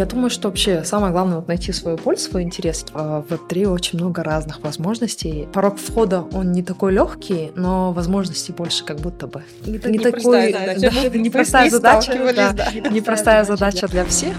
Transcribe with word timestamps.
Я 0.00 0.06
думаю, 0.06 0.30
что 0.30 0.48
вообще 0.48 0.82
самое 0.82 1.12
главное 1.12 1.36
вот 1.36 1.48
найти 1.48 1.72
свою 1.72 1.98
пользу, 1.98 2.30
свой 2.30 2.42
интерес. 2.42 2.86
А 2.94 3.20
в 3.20 3.34
Web3 3.34 3.66
очень 3.66 3.98
много 3.98 4.22
разных 4.22 4.62
возможностей. 4.62 5.46
Порог 5.52 5.76
входа, 5.76 6.22
он 6.32 6.52
не 6.52 6.62
такой 6.62 6.94
легкий, 6.94 7.52
но 7.54 7.92
возможностей 7.92 8.52
больше 8.52 8.82
как 8.82 8.96
будто 8.96 9.26
бы. 9.26 9.42
Не, 9.66 9.72
не, 9.72 9.90
не 9.90 9.98
такой, 9.98 10.52
непростая 11.18 11.68
задача, 11.68 12.14
да, 12.34 12.52
да, 12.54 12.88
непростая 12.88 13.44
задача 13.44 13.88
для 13.88 14.06
всех. 14.06 14.34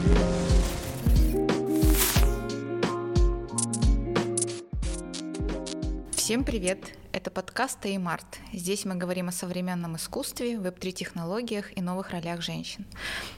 Всем 6.32 6.46
привет! 6.46 6.98
Это 7.12 7.29
подкаст 7.29 7.82
Теймарт. 7.82 8.40
Здесь 8.54 8.86
мы 8.86 8.96
говорим 8.96 9.28
о 9.28 9.34
современном 9.34 9.97
искусстве, 9.97 10.58
веб-3 10.58 10.94
технологиях 10.94 11.78
и 11.78 11.82
новых 11.82 12.12
ролях 12.12 12.42
женщин. 12.42 12.86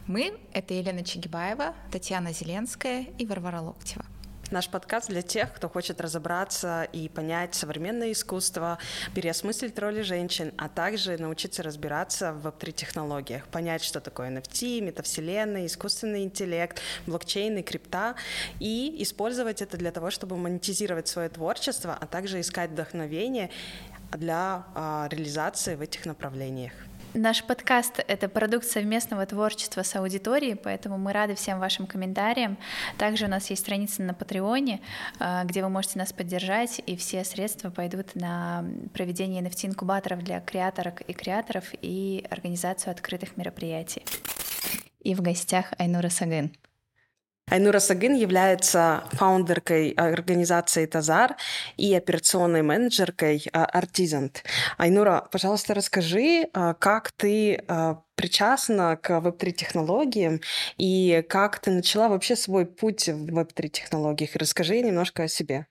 Мы— 0.06 0.38
это 0.54 0.76
Елена 0.76 1.04
Чигибаева, 1.04 1.74
Татьяна 1.92 2.34
Зеленская 2.34 3.08
и 3.18 3.26
Варвара 3.26 3.62
Локтева. 3.62 4.06
Наш 4.54 4.70
подкаст 4.70 5.10
для 5.10 5.24
тех, 5.24 5.52
кто 5.52 5.68
хочет 5.68 6.00
разобраться 6.00 6.84
и 6.94 7.10
понять 7.10 7.56
современное 7.56 8.12
искусство, 8.12 8.78
переосмыслить 9.16 9.80
роли 9.80 10.04
женщин, 10.04 10.54
а 10.60 10.70
также 10.70 11.18
научиться 11.18 11.64
разбираться 11.64 12.34
в 12.34 12.42
веб-3 12.42 12.72
технологиях, 12.72 13.48
понять, 13.48 13.84
что 13.84 14.00
такое 14.00 14.30
NFT, 14.30 14.82
метавселенная, 14.82 15.66
искусственный 15.66 16.22
интеллект, 16.22 16.80
блокчейн 17.08 17.58
и 17.58 17.62
крипта, 17.64 18.14
и 18.60 19.02
использовать 19.02 19.64
это 19.64 19.76
для 19.76 19.90
того, 19.92 20.12
чтобы 20.12 20.38
монетизировать 20.38 21.08
свое 21.08 21.30
творчество, 21.30 21.98
а 22.00 22.06
также 22.06 22.40
искать 22.40 22.70
вдохновение 22.70 23.50
для 24.12 24.68
а, 24.76 25.08
реализации 25.10 25.74
в 25.74 25.82
этих 25.82 26.06
направлениях. 26.06 26.74
Наш 27.16 27.44
подкаст— 27.44 28.04
это 28.08 28.28
продукт 28.28 28.66
совместного 28.66 29.24
творчества 29.28 29.84
с 29.84 29.96
аудиторией, 29.96 30.56
поэтому 30.56 30.98
мы 30.98 31.14
рады 31.14 31.36
всем 31.36 31.60
вашим 31.60 31.86
комментариям. 31.86 32.58
Также 32.98 33.26
у 33.26 33.28
нас 33.28 33.52
есть 33.52 33.62
страница 33.62 34.02
на 34.02 34.16
Патреоне, 34.16 34.82
а, 35.20 35.44
где 35.44 35.62
вы 35.62 35.70
можете 35.70 36.00
нас 36.00 36.12
поддержать, 36.12 36.82
и 36.88 36.98
все 36.98 37.24
средства 37.24 37.70
пойдут 37.70 38.16
на 38.16 38.66
проведение 38.94 39.44
NFT-инкубаторов 39.44 40.24
для 40.24 40.40
креаторок 40.42 41.02
и 41.02 41.14
креаторов 41.14 41.66
и 41.84 42.26
организацию 42.32 42.90
открытых 42.90 43.38
мероприятий. 43.38 44.04
И 45.02 45.14
в 45.14 45.22
гостях 45.22 45.74
Айнура 45.78 46.10
Сагын. 46.10 46.52
Айнура 47.50 47.80
Сагын 47.80 48.16
является 48.16 49.04
фаундеркой 49.12 49.92
организации 49.92 50.86
Тазар 50.86 51.36
и 51.78 51.94
операционной 51.94 52.62
менеджеркой 52.62 53.46
Артизант. 53.52 54.44
Айнура, 54.78 55.28
пожалуйста, 55.32 55.74
расскажи, 55.74 56.48
а, 56.54 56.74
как 56.74 57.12
ты 57.12 57.64
а, 57.68 58.02
причастна 58.16 58.96
к 58.96 59.20
веб-3 59.20 59.52
технологиям 59.52 60.40
и 60.78 61.24
как 61.28 61.60
ты 61.60 61.72
начала 61.72 62.08
вообще 62.08 62.36
свой 62.36 62.66
путь 62.66 63.10
в 63.10 63.32
веб-3 63.32 63.68
технологиях. 63.68 64.36
Расскажи 64.36 64.80
немножко 64.80 65.24
о 65.24 65.28
себе. 65.28 65.68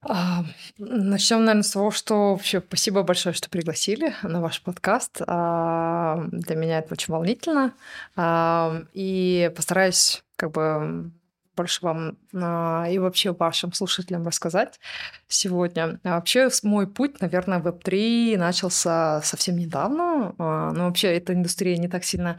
А, 0.00 0.44
начнем, 0.78 1.40
наверное, 1.40 1.62
с 1.62 1.72
того, 1.72 1.90
что 1.90 2.32
вообще 2.32 2.60
спасибо 2.60 3.02
большое, 3.02 3.34
что 3.34 3.50
пригласили 3.50 4.14
на 4.22 4.40
ваш 4.40 4.62
подкаст. 4.62 5.20
А, 5.26 6.24
для 6.30 6.56
меня 6.56 6.78
это 6.78 6.94
очень 6.94 7.12
волнительно. 7.12 7.74
А, 8.16 8.82
и 8.94 9.52
постараюсь 9.54 10.22
как 10.38 10.52
бы 10.52 11.10
больше 11.56 11.84
вам 11.84 12.16
а, 12.34 12.86
и 12.88 12.98
вообще 12.98 13.32
вашим 13.32 13.72
слушателям 13.72 14.24
рассказать 14.24 14.78
сегодня. 15.26 15.98
А 16.04 16.14
вообще 16.14 16.48
мой 16.62 16.86
путь, 16.86 17.20
наверное, 17.20 17.58
в 17.58 17.66
Web3 17.66 18.38
начался 18.38 19.20
совсем 19.22 19.56
недавно. 19.56 20.34
А, 20.38 20.72
но 20.72 20.86
вообще 20.86 21.08
эта 21.16 21.34
индустрия 21.34 21.76
не 21.76 21.88
так 21.88 22.04
сильно 22.04 22.38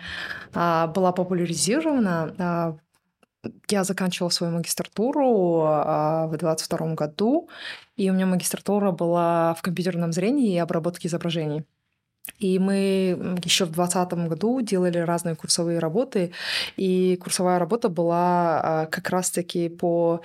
а, 0.53 0.87
была 0.87 1.11
популяризирована. 1.11 2.35
А, 2.39 2.77
я 3.69 3.83
заканчивала 3.83 4.29
свою 4.29 4.53
магистратуру 4.53 5.63
а, 5.65 6.27
в 6.27 6.37
2022 6.37 6.95
году, 6.95 7.49
и 7.97 8.09
у 8.09 8.13
меня 8.13 8.25
магистратура 8.25 8.91
была 8.91 9.53
в 9.55 9.61
компьютерном 9.61 10.13
зрении 10.13 10.53
и 10.53 10.57
обработке 10.57 11.07
изображений. 11.09 11.65
И 12.37 12.59
мы 12.59 13.17
еще 13.43 13.65
в 13.65 13.71
2020 13.71 14.29
году 14.29 14.61
делали 14.61 14.97
разные 14.99 15.35
курсовые 15.35 15.79
работы, 15.79 16.31
и 16.77 17.17
курсовая 17.17 17.59
работа 17.59 17.89
была 17.89 18.61
а, 18.61 18.85
как 18.85 19.09
раз-таки 19.09 19.67
по 19.69 20.21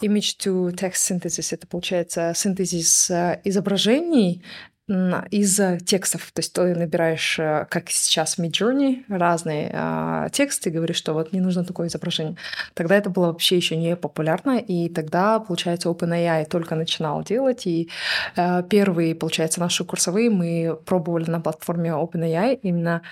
image 0.00 0.36
to 0.38 0.70
text 0.72 0.94
synthesis. 1.10 1.54
Это 1.54 1.66
получается 1.66 2.32
синтезис 2.34 3.10
а, 3.10 3.40
изображений 3.44 4.42
из 4.88 5.60
текстов. 5.84 6.32
То 6.32 6.40
есть 6.40 6.52
ты 6.52 6.74
набираешь, 6.74 7.38
э, 7.38 7.66
как 7.70 7.88
сейчас 7.90 8.34
в 8.34 8.40
Midjourney, 8.40 9.04
разные 9.08 9.70
э, 9.72 10.28
тексты, 10.32 10.70
и 10.70 10.72
говоришь, 10.72 10.96
что 10.96 11.12
вот 11.14 11.32
мне 11.32 11.40
нужно 11.40 11.64
такое 11.64 11.86
изображение. 11.86 12.36
Тогда 12.74 12.96
это 12.96 13.08
было 13.08 13.26
вообще 13.26 13.56
еще 13.56 13.76
не 13.76 13.94
популярно, 13.96 14.58
и 14.58 14.88
тогда, 14.88 15.38
получается, 15.38 15.88
OpenAI 15.88 16.46
только 16.46 16.74
начинал 16.74 17.22
делать, 17.22 17.66
и 17.66 17.90
э, 18.36 18.62
первые, 18.68 19.14
получается, 19.14 19.60
наши 19.60 19.84
курсовые 19.84 20.30
мы 20.30 20.76
пробовали 20.84 21.30
на 21.30 21.40
платформе 21.40 21.90
OpenAI 21.90 22.58
именно 22.62 23.02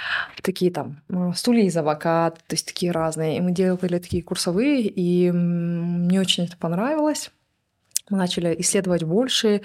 такие 0.43 0.73
там 0.73 1.01
стулья 1.35 1.65
из 1.65 1.77
авокадо, 1.77 2.37
то 2.37 2.55
есть 2.55 2.67
такие 2.67 2.91
разные. 2.91 3.39
И 3.39 3.41
мы 3.41 3.53
делали 3.53 3.99
такие 3.99 4.23
курсовые, 4.23 4.83
и 4.83 5.31
мне 5.31 6.21
очень 6.21 6.45
это 6.47 6.57
понравилось. 6.57 7.31
Мы 8.11 8.19
начали 8.19 8.55
исследовать 8.59 9.05
больше, 9.05 9.63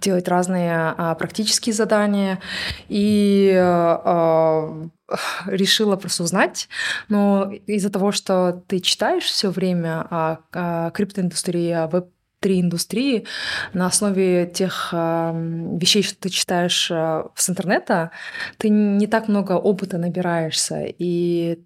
делать 0.00 0.28
разные 0.28 0.94
а, 0.96 1.14
практические 1.14 1.72
задания. 1.72 2.40
И 2.88 3.52
а, 3.56 4.88
решила 5.46 5.96
просто 5.96 6.22
узнать. 6.22 6.68
Но 7.08 7.52
из-за 7.66 7.90
того, 7.90 8.12
что 8.12 8.62
ты 8.66 8.80
читаешь 8.80 9.24
все 9.24 9.50
время 9.50 10.06
о, 10.10 10.38
о 10.52 10.90
криптоиндустрии, 10.90 11.70
о 11.70 11.86
веб 11.86 12.13
три 12.44 12.60
индустрии 12.60 13.24
на 13.72 13.86
основе 13.86 14.46
тех 14.46 14.90
э, 14.92 15.32
вещей, 15.80 16.02
что 16.02 16.18
ты 16.20 16.28
читаешь 16.28 16.90
э, 16.90 17.24
с 17.34 17.48
интернета, 17.48 18.10
ты 18.58 18.68
не 18.68 19.06
так 19.06 19.28
много 19.28 19.52
опыта 19.52 19.96
набираешься. 19.96 20.84
И 20.98 21.58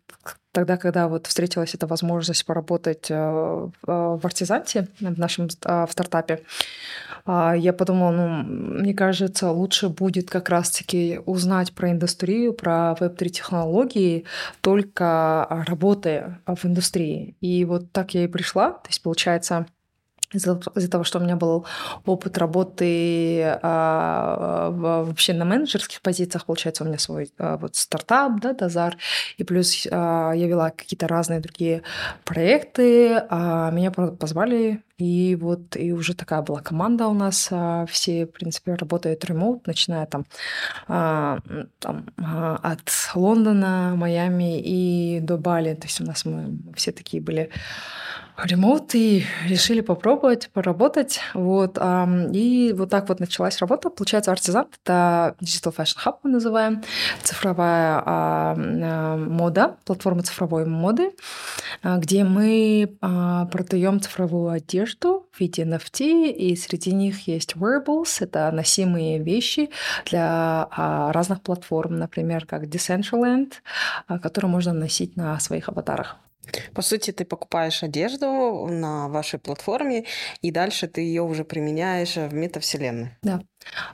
тогда, 0.53 0.77
когда 0.77 1.09
вот 1.09 1.27
встретилась 1.27 1.75
эта 1.75 1.89
возможность 1.89 2.47
поработать 2.47 3.11
э, 3.11 3.17
в 3.83 4.21
артизанте, 4.23 4.87
в 5.01 5.19
нашем 5.19 5.49
э, 5.65 5.87
в 5.87 5.91
стартапе, 5.91 6.45
а, 7.27 7.57
я 7.57 7.73
подумала, 7.73 8.13
ну, 8.13 8.29
мне 8.29 8.95
кажется, 8.95 9.51
лучше 9.51 9.89
будет 9.89 10.31
как 10.31 10.49
раз-таки 10.49 11.19
узнать 11.27 11.73
про 11.73 11.91
индустрию, 11.91 12.53
про 12.53 12.95
веб-3 13.01 13.29
технологии, 13.31 14.27
только 14.61 15.65
работая 15.67 16.41
в 16.47 16.65
индустрии. 16.65 17.35
И 17.41 17.65
вот 17.65 17.91
так 17.91 18.15
я 18.15 18.23
и 18.23 18.29
пришла. 18.29 18.71
То 18.71 18.89
есть, 18.91 19.03
получается, 19.03 19.67
из-за, 20.33 20.61
из 20.75 20.89
того, 20.89 21.05
что 21.05 21.19
у 21.19 21.23
меня 21.23 21.37
был 21.37 21.65
опыт 22.05 22.39
работы 22.39 23.59
а, 23.63 24.71
вообще 24.71 25.33
на 25.33 25.45
менеджерских 25.45 26.01
позициях, 26.03 26.45
получается, 26.45 26.85
у 26.85 26.87
меня 26.87 26.99
свой 26.99 27.33
а, 27.39 27.57
вот 27.57 27.77
стартап, 27.77 28.41
да, 28.41 28.53
Дазар, 28.53 28.97
и 29.37 29.45
плюс 29.45 29.87
а, 29.91 30.33
я 30.33 30.47
вела 30.47 30.71
какие-то 30.71 31.09
разные 31.09 31.41
другие 31.41 31.83
проекты, 32.25 33.23
а 33.31 33.71
меня 33.71 33.91
позвали, 33.91 34.83
и 34.99 35.37
вот 35.41 35.77
и 35.77 35.93
уже 35.93 36.15
такая 36.15 36.43
была 36.43 36.61
команда 36.61 37.07
у 37.07 37.15
нас, 37.15 37.49
а, 37.53 37.87
все, 37.87 38.27
в 38.27 38.33
принципе, 38.33 38.75
работают 38.75 39.25
ремоут, 39.25 39.67
начиная 39.67 40.07
там, 40.07 40.27
а, 40.89 41.39
там 41.79 42.07
а, 42.17 42.59
от 42.63 42.91
Лондона, 43.15 43.95
Майами 43.97 44.61
и 44.61 45.21
до 45.21 45.37
Бали, 45.37 45.75
то 45.75 45.87
есть 45.87 46.01
у 46.01 46.05
нас 46.05 46.25
мы 46.25 46.59
все 46.75 46.91
такие 46.91 47.23
были 47.23 47.51
ремонт 48.45 48.95
и 48.95 49.25
решили 49.47 49.81
попробовать, 49.81 50.49
поработать. 50.53 51.21
Вот. 51.35 51.77
И 52.33 52.73
вот 52.77 52.89
так 52.89 53.09
вот 53.09 53.19
началась 53.19 53.59
работа. 53.59 53.91
Получается, 53.91 54.31
Артизант— 54.31 54.69
это 54.85 55.35
Digital 55.41 55.75
Fashion 55.77 55.97
Hub 56.05 56.15
мы 56.23 56.31
называем, 56.31 56.85
цифровая 57.25 58.55
мода, 59.17 59.77
платформа 59.85 60.23
цифровой 60.23 60.67
моды, 60.67 61.11
где 61.83 62.23
мы 62.23 62.97
продаем 63.01 64.01
цифровую 64.01 64.51
одежду 64.51 64.88
в 64.97 65.41
виде 65.41 65.63
NFT, 65.63 66.31
и 66.31 66.57
среди 66.57 66.93
них 66.93 67.27
есть 67.27 67.55
wearables, 67.55 68.19
это 68.21 68.51
носимые 68.51 69.19
вещи 69.19 69.71
для 70.07 70.69
разных 71.13 71.43
платформ, 71.43 71.99
например, 71.99 72.47
как 72.47 72.65
Decentraland, 72.65 73.55
которые 74.23 74.51
можно 74.51 74.73
носить 74.73 75.17
на 75.17 75.39
своих 75.41 75.69
аватарах. 75.69 76.19
По 76.75 76.83
сути, 76.83 77.11
ты 77.11 77.25
покупаешь 77.25 77.83
одежду 77.83 78.67
на 78.71 79.09
вашей 79.09 79.39
платформе, 79.39 80.05
и 80.41 80.51
дальше 80.51 80.87
ты 80.87 81.03
ее 81.03 81.23
уже 81.23 81.45
применяешь 81.45 82.17
в 82.17 82.33
метавселенной. 82.33 83.11
Да. 83.23 83.41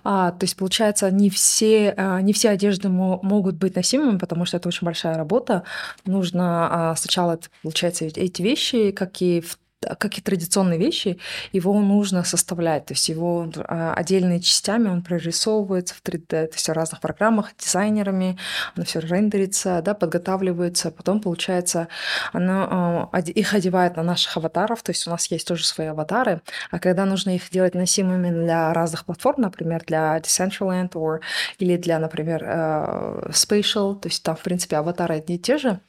А, 0.03 0.33
то 0.33 0.45
есть, 0.45 0.57
получается, 0.57 1.11
не 1.11 1.31
все, 1.31 1.95
а, 1.97 2.21
не 2.21 2.33
все 2.33 2.51
одежды 2.51 2.89
могут 2.89 3.57
быть 3.57 3.75
носимыми, 3.75 4.19
потому 4.19 4.45
что 4.45 4.57
это 4.57 4.69
очень 4.69 4.85
большая 4.85 5.17
работа. 5.17 5.65
Нужно 6.05 6.91
а, 6.91 6.97
сначала, 6.97 7.39
получается, 7.63 8.05
эти 8.05 8.43
вещи, 8.43 8.91
как 8.93 9.21
и 9.21 9.41
в 9.41 9.59
как 9.99 10.19
и 10.19 10.21
традиционные 10.21 10.79
вещи, 10.79 11.19
его 11.53 11.79
нужно 11.81 12.25
составлять, 12.25 12.87
то 12.87 12.95
есть 12.95 13.09
его 13.09 13.51
а, 13.57 13.95
отдельными 13.95 14.39
частями 14.39 14.89
он 14.89 15.03
прорисовывается 15.03 15.95
в 15.95 16.03
3D, 16.03 16.27
то 16.27 16.51
есть 16.53 16.69
в 16.69 16.73
разных 16.73 17.01
программах, 17.01 17.51
дизайнерами, 17.59 18.39
оно 18.75 18.85
все 18.85 19.01
рендерится, 19.01 19.83
да, 19.83 19.95
подготавливается, 19.95 20.91
потом, 20.91 21.21
получается, 21.21 21.89
оно, 22.33 23.11
а, 23.13 23.21
их 23.21 23.55
одевает 23.55 23.97
на 23.97 24.03
наших 24.03 24.37
аватаров, 24.37 24.83
то 24.83 24.91
есть 24.91 25.07
у 25.07 25.11
нас 25.11 25.27
есть 25.31 25.47
тоже 25.47 25.65
свои 25.65 25.89
аватары, 25.89 26.41
а 26.71 26.79
когда 26.79 27.05
нужно 27.05 27.35
их 27.35 27.51
делать 27.51 27.75
носимыми 27.75 28.31
для 28.31 28.73
разных 28.73 29.05
платформ, 29.05 29.43
например, 29.43 29.83
для 29.87 30.19
Decentraland 30.19 30.91
or, 30.93 31.21
или 31.59 31.77
для, 31.77 31.99
например, 31.99 32.45
Spatial, 33.31 33.99
то 33.99 34.09
есть 34.09 34.23
там, 34.23 34.37
в 34.37 34.41
принципе, 34.41 34.77
аватары 34.77 35.17
одни 35.17 35.37
и 35.37 35.39
те 35.39 35.59
же, 35.59 35.81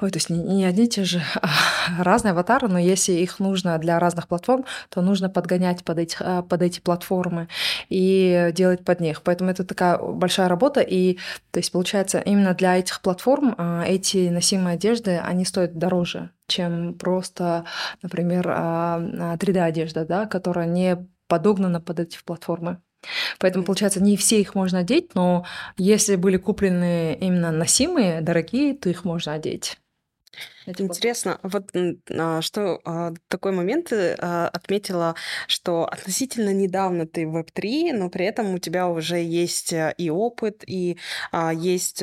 ой, 0.00 0.10
то 0.10 0.16
есть 0.16 0.30
не, 0.30 0.38
не 0.38 0.64
одни 0.64 0.84
и 0.84 0.88
те 0.88 1.04
же, 1.04 1.22
а 1.42 2.02
разные 2.02 2.32
аватары, 2.32 2.68
но 2.68 2.78
если 2.78 3.24
их 3.26 3.40
нужно 3.40 3.78
для 3.78 3.98
разных 3.98 4.28
платформ, 4.28 4.64
то 4.88 5.02
нужно 5.02 5.28
подгонять 5.28 5.84
под 5.84 5.98
эти, 5.98 6.16
э, 6.20 6.42
под 6.42 6.62
эти 6.62 6.80
платформы 6.80 7.48
и 7.88 8.50
делать 8.54 8.84
под 8.84 9.00
них. 9.00 9.22
Поэтому 9.22 9.50
это 9.50 9.64
такая 9.64 9.98
большая 9.98 10.48
работа, 10.48 10.80
и 10.80 11.18
то 11.50 11.58
есть 11.58 11.72
получается 11.72 12.18
именно 12.18 12.54
для 12.54 12.78
этих 12.78 13.00
платформ 13.02 13.54
э, 13.56 13.84
эти 13.86 14.28
носимые 14.28 14.74
одежды, 14.74 15.18
они 15.18 15.44
стоят 15.44 15.76
дороже, 15.76 16.30
чем 16.46 16.94
просто, 16.94 17.64
например, 18.02 18.46
3D-одежда, 18.46 20.04
да, 20.04 20.26
которая 20.26 20.66
не 20.66 21.06
подогнана 21.28 21.80
под 21.80 22.00
эти 22.00 22.18
платформы. 22.24 22.80
Поэтому, 23.38 23.64
получается, 23.64 24.02
не 24.02 24.16
все 24.16 24.40
их 24.40 24.54
можно 24.54 24.80
одеть, 24.80 25.14
но 25.14 25.44
если 25.76 26.16
были 26.16 26.36
куплены 26.36 27.14
именно 27.20 27.52
носимые, 27.52 28.20
дорогие, 28.20 28.74
то 28.74 28.88
их 28.88 29.04
можно 29.04 29.32
одеть. 29.32 29.78
Интересно, 30.66 31.38
вот 31.42 31.70
а, 32.10 32.42
что 32.42 32.80
а, 32.84 33.12
такой 33.28 33.52
момент 33.52 33.86
ты 33.90 34.16
а, 34.18 34.48
отметила, 34.48 35.14
что 35.46 35.84
относительно 35.86 36.52
недавно 36.52 37.06
ты 37.06 37.26
в 37.26 37.36
Web3, 37.36 37.92
но 37.92 38.10
при 38.10 38.26
этом 38.26 38.54
у 38.54 38.58
тебя 38.58 38.88
уже 38.88 39.18
есть 39.18 39.72
и 39.72 40.10
опыт, 40.10 40.64
и 40.66 40.98
есть 41.54 42.02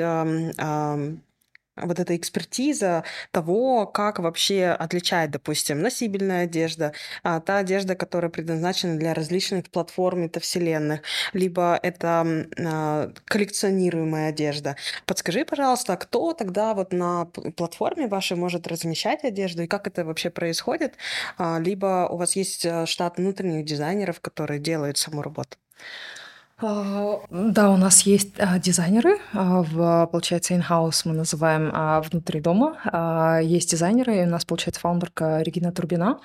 вот 1.76 2.00
эта 2.00 2.16
экспертиза 2.16 3.04
того, 3.32 3.86
как 3.88 4.20
вообще 4.20 4.68
отличать, 4.68 5.32
допустим, 5.32 5.82
носибельная 5.82 6.44
одежда, 6.44 6.94
а, 7.24 7.40
та 7.40 7.58
одежда, 7.60 7.96
которая 7.96 8.30
предназначена 8.32 8.98
для 8.98 9.14
различных 9.14 9.70
платформ 9.70 10.22
метавселенных, 10.24 11.02
либо 11.34 11.80
это 11.82 12.48
а, 12.60 13.12
коллекционируемая 13.26 14.30
одежда. 14.30 14.76
Подскажи, 15.06 15.46
пожалуйста, 15.46 15.98
кто 15.98 16.34
тогда 16.34 16.74
вот 16.74 16.94
на 16.94 17.26
платформе 17.26 18.08
вашей 18.08 18.38
может 18.38 18.68
размещать 18.68 19.24
одежду 19.24 19.64
и 19.64 19.68
как 19.68 19.88
это 19.88 20.06
вообще 20.06 20.30
происходит? 20.30 20.96
А, 21.38 21.60
либо 21.60 22.08
у 22.10 22.18
вас 22.18 22.36
есть 22.36 22.66
а, 22.66 22.86
штат 22.86 23.18
внутренних 23.18 23.66
дизайнеров, 23.66 24.20
которые 24.22 24.60
делают 24.60 24.98
саму 24.98 25.22
работу? 25.22 25.58
А, 26.66 27.20
да, 27.30 27.72
у 27.72 27.78
нас 27.78 28.02
есть 28.04 28.36
а, 28.40 28.58
дизайнеры, 28.58 29.18
а, 29.34 29.64
в, 29.64 30.08
получается, 30.12 30.54
in-house 30.54 31.02
мы 31.04 31.14
называем 31.14 31.72
внутри 32.10 32.40
дома. 32.40 33.40
Есть 33.44 33.72
дизайнеры, 33.72 34.20
и 34.20 34.24
у 34.24 34.30
нас, 34.30 34.46
получается, 34.46 34.80
фаундерка 34.80 35.42
Регина 35.42 35.74
Турбина, 35.74 36.20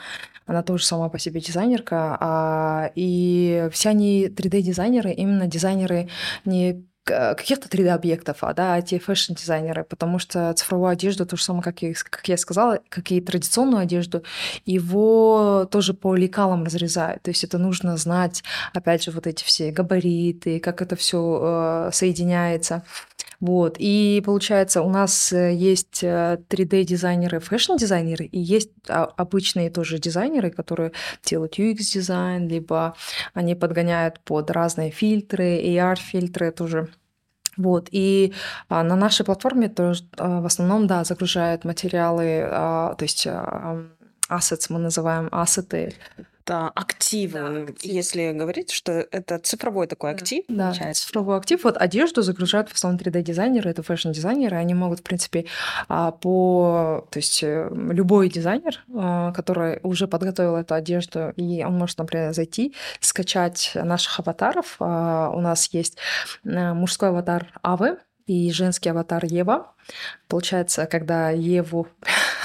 она 0.46 0.62
тоже 0.62 0.84
сама 0.84 1.08
по 1.08 1.18
себе 1.18 1.40
дизайнерка, 1.40 2.92
и 2.94 3.68
все 3.72 3.90
они 3.90 4.28
3D-дизайнеры, 4.28 5.10
именно 5.12 5.46
дизайнеры 5.46 6.08
не 6.44 6.84
каких-то 7.08 7.68
3D-объектов, 7.68 8.38
а, 8.42 8.54
да, 8.54 8.78
эти 8.78 8.98
fashion-дизайнеры, 8.98 9.84
потому 9.84 10.18
что 10.18 10.52
цифровую 10.54 10.90
одежду, 10.90 11.26
то 11.26 11.36
же 11.36 11.42
самое, 11.42 11.62
как, 11.62 11.82
я, 11.82 11.92
как 11.94 12.28
я 12.28 12.36
сказала, 12.36 12.80
как 12.88 13.10
и 13.10 13.20
традиционную 13.20 13.82
одежду, 13.82 14.22
его 14.64 15.68
тоже 15.70 15.94
по 15.94 16.14
лекалам 16.14 16.64
разрезают. 16.64 17.22
То 17.22 17.30
есть 17.30 17.44
это 17.44 17.58
нужно 17.58 17.96
знать, 17.96 18.42
опять 18.74 19.04
же, 19.04 19.10
вот 19.10 19.26
эти 19.26 19.44
все 19.44 19.70
габариты, 19.70 20.60
как 20.60 20.82
это 20.82 20.96
все 20.96 21.88
э, 21.88 21.90
соединяется. 21.92 22.84
Вот. 23.40 23.76
И 23.78 24.20
получается, 24.24 24.82
у 24.82 24.90
нас 24.90 25.32
э, 25.32 25.54
есть 25.54 26.02
3D-дизайнеры, 26.02 27.36
э, 27.36 27.40
fashion-дизайнеры, 27.40 28.24
и 28.24 28.38
есть 28.38 28.70
а, 28.88 29.04
обычные 29.04 29.70
тоже 29.70 29.98
дизайнеры, 29.98 30.50
которые 30.50 30.92
делают 31.24 31.58
UX-дизайн, 31.58 32.48
либо 32.48 32.96
они 33.34 33.54
подгоняют 33.54 34.20
под 34.24 34.50
разные 34.50 34.90
фильтры, 34.90 35.60
AR-фильтры 35.62 36.50
тоже. 36.50 36.88
Вот. 37.56 37.88
И 37.92 38.32
а, 38.68 38.82
на 38.82 38.96
нашей 38.96 39.24
платформе 39.24 39.68
тоже 39.68 40.04
а, 40.16 40.40
в 40.40 40.46
основном, 40.46 40.86
да, 40.86 41.04
загружают 41.04 41.64
материалы, 41.64 42.42
а, 42.42 42.94
то 42.94 43.04
есть 43.04 43.26
а, 43.26 43.84
assets 44.30 44.66
мы 44.68 44.78
называем 44.78 45.28
ассеты, 45.32 45.94
это 46.48 46.68
активы, 46.74 47.38
да, 47.38 47.62
актив. 47.62 47.92
если 47.92 48.32
говорить, 48.32 48.70
что 48.70 48.92
это 48.92 49.38
цифровой 49.38 49.86
такой 49.86 50.12
актив. 50.12 50.44
Да, 50.48 50.72
да 50.78 50.92
цифровой 50.94 51.36
актив. 51.36 51.62
Вот 51.62 51.76
одежду 51.76 52.22
загружают 52.22 52.70
в 52.70 52.74
основном 52.74 53.00
3D-дизайнеры, 53.00 53.70
это 53.70 53.82
fashion-дизайнеры, 53.82 54.56
они 54.56 54.74
могут, 54.74 55.00
в 55.00 55.02
принципе, 55.02 55.44
а, 55.88 56.10
по... 56.10 57.06
То 57.10 57.18
есть 57.18 57.42
э, 57.42 57.68
любой 57.72 58.30
дизайнер, 58.30 58.82
а, 58.94 59.32
который 59.32 59.80
уже 59.82 60.08
подготовил 60.08 60.56
эту 60.56 60.74
одежду, 60.74 61.32
и 61.36 61.62
он 61.64 61.76
может, 61.76 61.98
например, 61.98 62.32
зайти, 62.32 62.74
скачать 63.00 63.72
наших 63.74 64.20
аватаров. 64.20 64.76
А, 64.80 65.30
у 65.30 65.40
нас 65.40 65.68
есть 65.72 65.98
э, 66.44 66.72
мужской 66.72 67.10
аватар 67.10 67.52
Авы, 67.62 67.98
и 68.28 68.52
женский 68.52 68.90
аватар 68.90 69.24
Ева. 69.24 69.72
Получается, 70.28 70.86
когда 70.86 71.30
Еву 71.30 71.88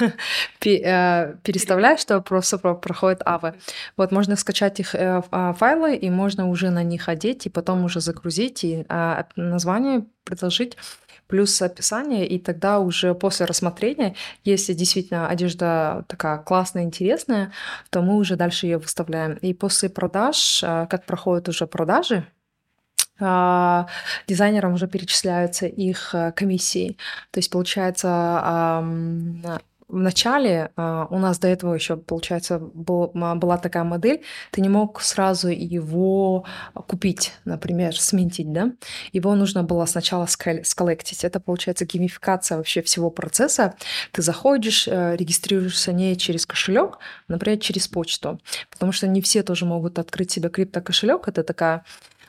э, 0.00 1.34
переставляешь, 1.42 2.04
то 2.04 2.20
просто 2.22 2.58
проходит 2.58 3.20
авы. 3.24 3.54
Вот 3.98 4.10
можно 4.10 4.34
скачать 4.36 4.80
их 4.80 4.94
э, 4.94 5.22
а, 5.30 5.52
файлы, 5.52 5.94
и 5.94 6.08
можно 6.08 6.48
уже 6.48 6.70
на 6.70 6.82
них 6.82 7.08
одеть, 7.08 7.46
и 7.46 7.50
потом 7.50 7.84
уже 7.84 8.00
загрузить, 8.00 8.64
и 8.64 8.86
а, 8.88 9.26
название 9.36 10.06
предложить 10.24 10.78
плюс 11.26 11.60
описание, 11.60 12.26
и 12.26 12.38
тогда 12.38 12.78
уже 12.78 13.14
после 13.14 13.46
рассмотрения, 13.46 14.14
если 14.44 14.72
действительно 14.72 15.28
одежда 15.28 16.04
такая 16.08 16.38
классная, 16.38 16.84
интересная, 16.84 17.52
то 17.90 18.02
мы 18.02 18.16
уже 18.16 18.36
дальше 18.36 18.66
ее 18.66 18.78
выставляем. 18.78 19.34
И 19.34 19.52
после 19.52 19.90
продаж, 19.90 20.62
а, 20.64 20.86
как 20.86 21.04
проходят 21.04 21.48
уже 21.48 21.66
продажи, 21.66 22.26
дизайнерам 23.18 24.74
уже 24.74 24.88
перечисляются 24.88 25.66
их 25.66 26.14
э, 26.14 26.32
комиссии. 26.32 26.96
То 27.30 27.38
есть, 27.38 27.50
получается, 27.50 28.82
в 29.88 29.98
начале 29.98 30.70
а, 30.76 31.06
у 31.10 31.18
нас 31.18 31.38
до 31.38 31.48
этого 31.48 31.74
еще, 31.74 31.96
получается, 31.96 32.58
был, 32.58 33.10
была 33.14 33.58
такая 33.58 33.84
модель, 33.84 34.22
ты 34.50 34.60
не 34.60 34.68
мог 34.68 35.00
сразу 35.00 35.48
его 35.48 36.44
купить, 36.88 37.32
например, 37.44 37.98
сментить, 37.98 38.52
да? 38.52 38.72
Его 39.12 39.34
нужно 39.34 39.62
было 39.62 39.86
сначала 39.86 40.26
сколлектить. 40.26 41.24
Это, 41.24 41.38
получается, 41.38 41.84
геймификация 41.84 42.56
вообще 42.56 42.82
всего 42.82 43.10
процесса. 43.10 43.74
Ты 44.12 44.22
заходишь, 44.22 44.88
э, 44.88 45.16
регистрируешься 45.16 45.92
не 45.92 46.16
через 46.16 46.46
кошелек, 46.46 46.98
например, 47.28 47.58
через 47.58 47.86
почту, 47.86 48.40
потому 48.70 48.92
что 48.92 49.06
не 49.06 49.20
все 49.20 49.42
тоже 49.42 49.64
могут 49.64 49.98
открыть 49.98 50.30
себе 50.32 50.48
крипто-кошелек. 50.48 51.28
Это 51.28 51.42
такая 51.42 51.74
а, 51.76 51.84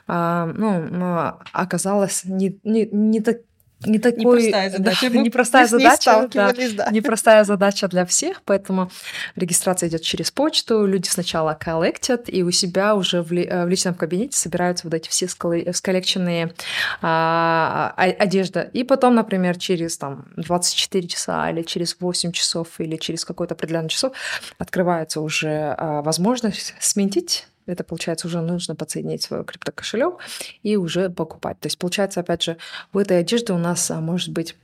ну, 0.06 1.32
оказалось 1.52 2.24
не, 2.24 2.58
не, 2.64 2.86
не 2.86 3.20
так 3.20 3.38
не 3.84 3.98
такой 3.98 4.42
непростая 4.42 4.70
задача, 4.76 5.10
да, 5.10 5.18
непростая 5.18 5.66
задача, 5.66 6.28
да, 6.32 6.52
да. 6.52 6.90
непростая 6.90 7.44
задача 7.44 7.88
для 7.88 8.06
всех, 8.06 8.42
поэтому 8.44 8.90
регистрация 9.36 9.88
идет 9.88 10.02
через 10.02 10.30
почту, 10.30 10.86
люди 10.86 11.08
сначала 11.08 11.54
коллектят 11.54 12.24
и 12.28 12.42
у 12.42 12.50
себя 12.50 12.94
уже 12.94 13.22
в, 13.22 13.32
ли, 13.32 13.44
э, 13.44 13.64
в 13.64 13.68
личном 13.68 13.94
кабинете 13.94 14.36
собираются 14.36 14.86
вот 14.86 14.94
эти 14.94 15.08
все 15.08 15.28
сколлекченные 15.28 16.54
а, 17.02 17.94
а, 17.96 18.02
одежда, 18.02 18.62
и 18.62 18.82
потом, 18.82 19.14
например, 19.14 19.58
через 19.58 19.98
там 19.98 20.26
24 20.36 21.06
часа 21.08 21.50
или 21.50 21.62
через 21.62 21.96
8 22.00 22.32
часов 22.32 22.68
или 22.78 22.96
через 22.96 23.24
какой-то 23.24 23.54
определенный 23.54 23.90
часов 23.90 24.12
открывается 24.58 25.20
уже 25.20 25.74
а, 25.76 26.02
возможность 26.02 26.74
сменить 26.80 27.46
это, 27.66 27.84
получается, 27.84 28.26
уже 28.26 28.40
нужно 28.40 28.74
подсоединить 28.74 29.22
свой 29.22 29.44
криптокошелек 29.44 30.18
и 30.62 30.76
уже 30.76 31.10
покупать. 31.10 31.58
То 31.60 31.66
есть, 31.66 31.78
получается, 31.78 32.20
опять 32.20 32.42
же, 32.42 32.56
в 32.92 32.98
этой 32.98 33.18
одежде 33.20 33.52
у 33.52 33.58
нас 33.58 33.90
а, 33.90 34.00
может 34.00 34.30
быть 34.30 34.56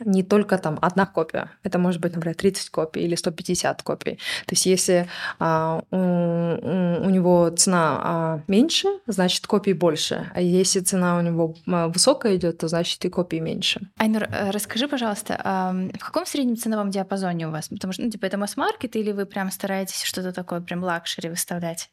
не 0.00 0.22
только 0.22 0.58
там 0.58 0.78
одна 0.82 1.06
копия, 1.06 1.50
это 1.62 1.78
может 1.78 2.00
быть, 2.00 2.14
например, 2.14 2.36
30 2.36 2.70
копий 2.70 3.02
или 3.02 3.14
150 3.14 3.82
копий. 3.82 4.14
То 4.46 4.52
есть 4.52 4.66
если 4.66 5.08
а, 5.38 5.82
у, 5.90 5.96
у 5.96 7.10
него 7.10 7.50
цена 7.50 8.00
а, 8.02 8.40
меньше, 8.48 8.88
значит 9.06 9.46
копий 9.46 9.72
больше, 9.72 10.30
а 10.34 10.40
если 10.40 10.80
цена 10.80 11.18
у 11.18 11.20
него 11.20 11.54
а, 11.66 11.88
высокая 11.88 12.36
идет, 12.36 12.58
то 12.58 12.68
значит 12.68 13.04
и 13.04 13.08
копий 13.08 13.40
меньше. 13.40 13.80
Айнур, 13.98 14.24
э, 14.24 14.50
расскажи, 14.50 14.88
пожалуйста, 14.88 15.40
а 15.42 15.72
в 15.72 16.04
каком 16.04 16.26
среднем 16.26 16.56
ценовом 16.56 16.90
диапазоне 16.90 17.48
у 17.48 17.50
вас? 17.50 17.68
Потому 17.68 17.92
что, 17.92 18.02
ну, 18.02 18.10
типа, 18.10 18.26
это 18.26 18.36
масс-маркет 18.38 18.96
или 18.96 19.12
вы 19.12 19.26
прям 19.26 19.50
стараетесь 19.50 20.02
что-то 20.02 20.32
такое 20.32 20.60
прям 20.60 20.82
luxury 20.82 21.28
выставлять? 21.28 21.90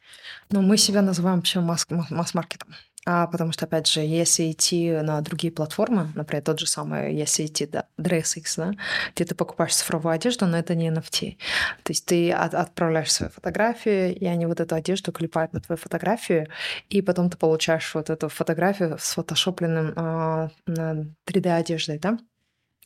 Ну, 0.49 0.61
мы 0.61 0.77
себя 0.77 1.01
называем 1.01 1.37
вообще 1.37 1.59
масс-маркетом. 1.59 2.75
А 3.05 3.25
потому 3.25 3.51
что, 3.51 3.65
опять 3.65 3.87
же, 3.87 4.01
если 4.01 4.51
идти 4.51 4.91
на 4.91 5.21
другие 5.21 5.51
платформы, 5.51 6.09
например, 6.13 6.43
тот 6.43 6.59
же 6.59 6.67
самый, 6.67 7.15
если 7.15 7.47
идти 7.47 7.65
да, 7.65 7.87
DressX, 7.97 8.43
да, 8.57 8.73
где 9.15 9.25
ты 9.25 9.33
покупаешь 9.33 9.75
цифровую 9.75 10.13
одежду, 10.13 10.45
но 10.45 10.57
это 10.57 10.75
не 10.75 10.89
NFT. 10.89 11.37
То 11.83 11.91
есть 11.91 12.05
ты 12.05 12.31
от, 12.31 12.53
отправляешь 12.53 13.11
свои 13.11 13.29
фотографии, 13.29 14.11
и 14.11 14.25
они 14.25 14.45
вот 14.45 14.59
эту 14.59 14.75
одежду 14.75 15.11
клепают 15.11 15.53
на 15.53 15.61
твою 15.61 15.77
фотографию, 15.77 16.47
и 16.89 17.01
потом 17.01 17.31
ты 17.31 17.37
получаешь 17.37 17.93
вот 17.95 18.11
эту 18.11 18.29
фотографию 18.29 18.97
с 18.99 19.13
фотошопленным 19.13 19.93
а, 19.95 20.49
3D-одеждой, 20.67 21.97
да? 21.97 22.17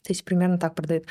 То 0.05 0.11
есть 0.13 0.23
примерно 0.23 0.59
так 0.59 0.75
продают. 0.75 1.05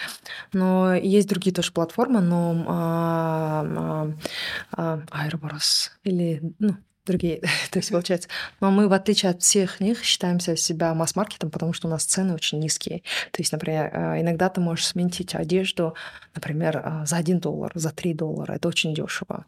Но 0.52 0.94
есть 0.94 1.28
другие 1.28 1.52
тоже 1.52 1.72
платформы, 1.72 2.20
но 2.20 2.64
а, 2.68 3.66
а, 3.76 5.00
а, 5.10 5.26
Aeroboros 5.26 5.90
или 6.04 6.40
ну, 6.60 6.76
другие. 7.06 7.40
То 7.70 7.78
есть, 7.78 7.90
получается, 7.90 8.28
но 8.60 8.70
мы, 8.70 8.88
в 8.88 8.92
отличие 8.92 9.30
от 9.30 9.42
всех 9.42 9.80
них, 9.80 10.02
считаемся 10.04 10.56
себя 10.56 10.94
масс-маркетом, 10.94 11.50
потому 11.50 11.72
что 11.72 11.88
у 11.88 11.90
нас 11.90 12.04
цены 12.04 12.34
очень 12.34 12.58
низкие. 12.58 13.02
То 13.30 13.40
есть, 13.42 13.52
например, 13.52 13.90
э, 13.92 14.20
иногда 14.20 14.48
ты 14.48 14.60
можешь 14.60 14.86
сменить 14.86 15.34
одежду, 15.34 15.94
например, 16.34 16.82
э, 16.84 17.06
за 17.06 17.16
1 17.16 17.40
доллар, 17.40 17.72
за 17.74 17.90
3 17.90 18.14
доллара. 18.14 18.54
Это 18.54 18.68
очень 18.68 18.94
дешево. 18.94 19.46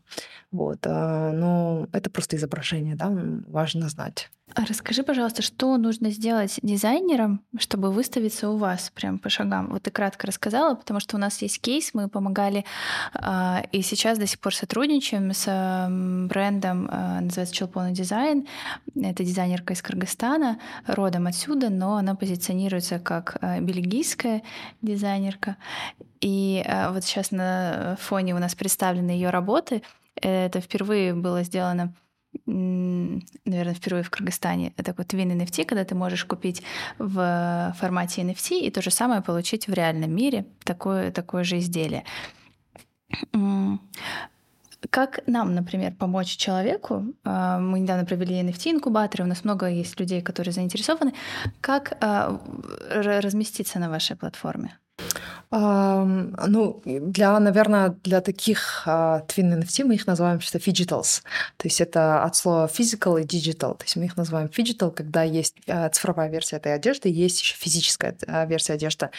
Вот. 0.51 0.87
Э, 0.87 1.33
но 1.33 1.89
это 1.93 2.11
просто 2.11 2.37
изображение, 2.37 2.97
да, 2.97 3.13
важно 3.49 3.89
знать. 3.89 4.31
А 4.55 4.65
расскажи, 4.65 5.03
пожалуйста, 5.03 5.43
что 5.43 5.77
нужно 5.77 6.11
сделать 6.11 6.61
дизайнерам, 6.63 7.43
чтобы 7.59 7.91
выставиться 7.91 8.49
у 8.49 8.57
вас 8.57 8.93
прям 8.95 9.19
по 9.19 9.29
шагам? 9.29 9.69
Вот 9.71 9.83
ты 9.83 9.91
кратко 9.91 10.29
рассказала, 10.29 10.77
потому 10.77 11.01
что 11.01 11.17
у 11.17 11.19
нас 11.19 11.43
есть 11.43 11.61
кейс, 11.61 11.91
мы 11.95 12.09
помогали 12.09 12.65
э, 13.15 13.63
и 13.73 13.83
сейчас 13.83 14.19
до 14.19 14.27
сих 14.27 14.39
пор 14.39 14.55
сотрудничаем 14.55 15.33
с 15.33 15.45
э, 15.49 16.27
брендом, 16.29 16.89
э, 16.89 17.21
называется 17.23 17.55
Челпона 17.55 17.91
Дизайн. 17.91 18.47
Это 18.95 19.25
дизайнерка 19.25 19.75
из 19.75 19.83
Кыргызстана, 19.83 20.61
родом 20.87 21.27
отсюда, 21.27 21.69
но 21.69 21.97
она 21.97 22.15
позиционируется 22.15 23.01
как 23.01 23.39
э, 23.41 23.61
бельгийская 23.61 24.43
дизайнерка. 24.81 25.57
И 26.21 26.63
э, 26.65 26.93
вот 26.93 27.03
сейчас 27.05 27.33
на 27.33 27.97
фоне 28.01 28.35
у 28.35 28.39
нас 28.39 28.55
представлены 28.55 29.11
ее 29.11 29.31
работы. 29.31 29.83
Это 30.15 30.61
впервые 30.61 31.15
было 31.15 31.43
сделано 31.43 31.93
наверное, 32.47 33.75
впервые 33.75 34.03
в 34.03 34.11
Кыргызстане 34.11 34.71
такой 34.71 35.05
Twin 35.05 35.33
NFT, 35.37 35.65
когда 35.65 35.85
ты 35.85 35.95
можешь 35.95 36.25
купить 36.25 36.63
в 36.99 37.75
формате 37.79 38.23
NFT 38.23 38.61
и 38.61 38.71
то 38.71 38.83
же 38.83 38.91
самое 38.91 39.23
получить 39.23 39.69
в 39.69 39.73
реальном 39.73 40.15
мире 40.15 40.47
такое, 40.65 41.11
такое 41.11 41.45
же 41.45 41.59
изделие. 41.59 42.05
Как 44.91 45.21
нам, 45.27 45.55
например, 45.55 45.95
помочь 45.95 46.37
человеку? 46.37 47.15
А, 47.25 47.59
мы 47.59 47.81
недавно 47.81 48.05
провели 48.05 48.41
NFT-инкубаторы, 48.43 49.25
у 49.25 49.27
нас 49.27 49.45
много 49.45 49.67
есть 49.67 49.99
людей, 49.99 50.21
которые 50.23 50.53
заинтересованы. 50.53 51.13
Как 51.61 51.97
а, 52.01 52.41
разместиться 52.91 53.79
на 53.79 53.89
вашей 53.89 54.17
платформе? 54.17 54.79
Ну, 55.51 56.83
для, 56.85 57.39
наверное, 57.39 57.91
для 58.03 58.21
таких 58.21 58.83
uh, 58.87 59.25
Twin 59.29 59.61
NFT 59.61 59.85
мы 59.85 59.95
их 59.95 60.07
называем 60.07 60.41
что 60.41 60.59
digitals. 60.59 61.23
То 61.57 61.69
есть 61.69 61.81
это 61.81 62.25
от 62.25 62.35
слова 62.35 62.67
physical 62.67 63.21
и 63.21 63.25
digital. 63.25 63.77
То 63.77 63.85
есть 63.85 63.97
мы 63.97 64.07
их 64.07 64.17
называем 64.17 64.49
digital, 64.49 64.91
когда 64.91 65.23
есть 65.23 65.57
uh, 65.67 65.89
цифровая 65.91 66.29
версия 66.31 66.57
этой 66.57 66.75
одежды, 66.75 67.09
есть 67.11 67.41
еще 67.41 67.55
физическая 67.57 68.13
uh, 68.13 68.47
версия 68.49 68.73
одежды. 68.73 69.11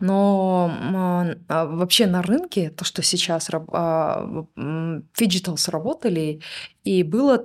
Но 0.00 0.70
а, 1.48 1.66
вообще 1.66 2.06
на 2.06 2.22
рынке 2.22 2.70
то, 2.70 2.84
что 2.84 3.02
сейчас 3.02 3.48
phygital 5.12 5.56
сработали, 5.56 6.40
и 6.84 7.02
было 7.02 7.44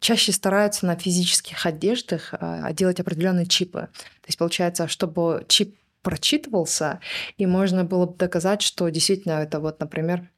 чаще 0.00 0.32
стараются 0.32 0.86
на 0.86 0.96
физических 0.96 1.66
одеждах 1.66 2.32
делать 2.72 3.00
определенные 3.00 3.44
чипы. 3.44 3.80
То 3.80 4.28
есть 4.28 4.38
получается, 4.38 4.88
чтобы 4.88 5.44
чип 5.46 5.76
прочитывался, 6.08 7.00
и 7.36 7.44
можно 7.44 7.84
было 7.84 8.06
бы 8.06 8.16
доказать, 8.16 8.62
что 8.62 8.88
действительно 8.88 9.32
это 9.42 9.60
вот, 9.60 9.78
например, 9.80 10.30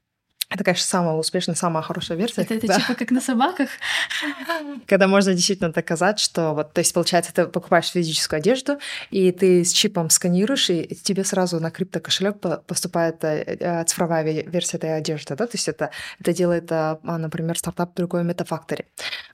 это, 0.50 0.64
конечно, 0.64 0.85
самая 0.85 1.14
успешная, 1.14 1.54
самая 1.54 1.83
хорошая 1.83 2.19
версия. 2.19 2.42
Это, 2.42 2.54
это 2.54 2.66
когда... 2.66 2.80
типа 2.80 2.95
как 2.95 3.11
на 3.12 3.21
собаках? 3.21 3.69
Когда 4.87 5.07
можно 5.07 5.33
действительно 5.33 5.71
доказать, 5.71 6.19
что 6.19 6.54
вот, 6.54 6.73
то 6.73 6.80
есть, 6.80 6.92
получается, 6.92 7.33
ты 7.33 7.47
покупаешь 7.47 7.88
физическую 7.88 8.38
одежду, 8.38 8.78
и 9.12 9.30
ты 9.30 9.64
с 9.64 9.73
чипом 9.73 10.11
сканируешь, 10.11 10.69
и 10.71 10.97
тебе 11.04 11.23
сразу 11.23 11.61
на 11.61 11.71
криптокошелек 11.71 12.40
поступает 12.66 13.23
э, 13.23 13.59
э, 13.61 13.85
цифровая 13.85 14.25
версия 14.25 14.78
этой 14.78 14.97
одежды, 14.97 15.37
да, 15.37 15.47
то 15.47 15.54
есть 15.54 15.69
это, 15.69 15.90
это 16.19 16.33
делает, 16.33 16.66
а, 16.73 16.99
например, 17.04 17.57
стартап 17.57 17.95
другой 17.95 18.25
Metafactory. 18.25 18.87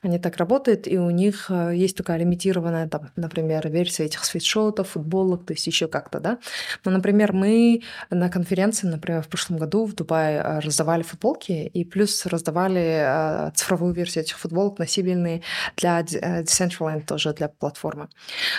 Они 0.02 0.18
так 0.18 0.37
работают, 0.37 0.87
и 0.87 0.99
у 0.99 1.08
них 1.08 1.46
э, 1.49 1.73
есть 1.75 1.96
такая 1.96 2.18
лимитированная, 2.18 2.88
там, 2.88 3.11
например, 3.16 3.66
версия 3.70 4.04
этих 4.04 4.23
свитшотов, 4.23 4.90
футболок, 4.90 5.46
то 5.46 5.54
есть 5.54 5.66
еще 5.66 5.88
как-то, 5.88 6.20
да. 6.20 6.38
Но, 6.85 6.90
например, 6.90 7.32
мы 7.32 7.80
на 8.11 8.28
конференции, 8.28 8.87
например, 8.87 9.23
в 9.23 9.28
прошлом 9.28 9.56
году 9.56 9.87
в 9.87 9.94
Дубае 9.94 10.61
раздавали 10.61 11.05
футболки, 11.06 11.52
и 11.52 11.84
плюс 11.84 12.26
раздавали 12.26 13.48
э, 13.48 13.50
цифровую 13.54 13.94
версию 13.94 14.25
этих 14.25 14.38
футболок 14.38 14.78
носибельные 14.78 15.42
для 15.76 16.00
э, 16.00 16.42
Decentraland 16.42 17.06
тоже 17.06 17.32
для 17.32 17.48
платформы. 17.48 18.08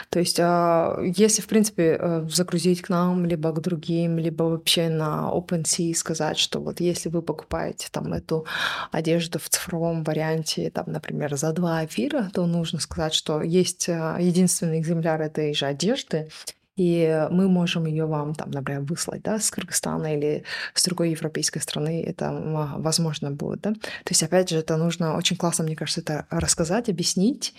То 0.10 0.20
есть, 0.20 0.40
э, 0.40 1.12
если, 1.16 1.42
в 1.42 1.48
принципе, 1.48 2.24
загрузить 2.30 2.82
к 2.82 2.90
нам, 2.90 3.26
либо 3.26 3.52
к 3.52 3.62
другим, 3.62 4.18
либо 4.18 4.44
вообще 4.44 4.90
на 4.90 5.30
OpenSea 5.34 5.94
сказать, 5.94 6.38
что 6.38 6.60
вот 6.60 6.80
если 6.80 7.10
вы 7.10 7.22
покупаете 7.22 7.88
там 7.92 8.14
эту 8.14 8.46
одежду 8.92 9.40
в 9.40 9.50
цифровом 9.50 10.04
варианте, 10.04 10.72
там, 10.72 10.86
например, 10.88 11.36
за 11.36 11.54
два 11.54 11.86
эфира, 11.86 12.30
то 12.34 12.46
нужно 12.46 12.80
сказать, 12.80 13.14
что 13.14 13.42
есть 13.42 13.88
единственный 13.88 14.80
экземпляр 14.80 15.22
этой 15.22 15.54
же 15.54 15.66
одежды, 15.66 16.30
и 16.78 17.28
мы 17.32 17.50
можем 17.50 17.86
ее 17.86 18.06
вам, 18.06 18.36
там, 18.36 18.52
например, 18.52 18.82
выслать, 18.82 19.24
да, 19.24 19.40
с 19.40 19.52
Кыргызстана 19.52 20.16
или 20.16 20.44
с 20.74 20.86
другой 20.86 21.12
европейской 21.12 21.60
страны, 21.60 22.04
это 22.04 22.32
возможно 22.78 23.32
будет, 23.32 23.62
да. 23.62 23.74
То 23.74 24.12
есть, 24.12 24.24
опять 24.24 24.50
же, 24.50 24.58
это 24.58 24.78
нужно 24.78 25.18
очень 25.18 25.36
классно, 25.36 25.66
мне 25.66 25.76
кажется, 25.76 26.02
это 26.02 26.26
рассказать, 26.30 26.88
объяснить, 26.88 27.54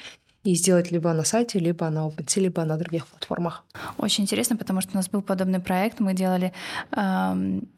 и 0.45 0.55
сделать 0.55 0.93
либо 0.93 1.13
на 1.13 1.25
сайте, 1.25 1.59
либо 1.59 1.91
на 1.91 2.07
OpenSea, 2.07 2.41
либо 2.41 2.65
на 2.65 2.77
других 2.77 3.07
платформах. 3.07 3.65
Очень 3.99 4.25
интересно, 4.25 4.57
потому 4.57 4.81
что 4.81 4.93
у 4.93 4.97
нас 4.97 5.09
был 5.09 5.21
подобный 5.21 5.61
проект, 5.61 6.01
мы 6.01 6.15
делали 6.15 6.53
эм, 6.93 7.69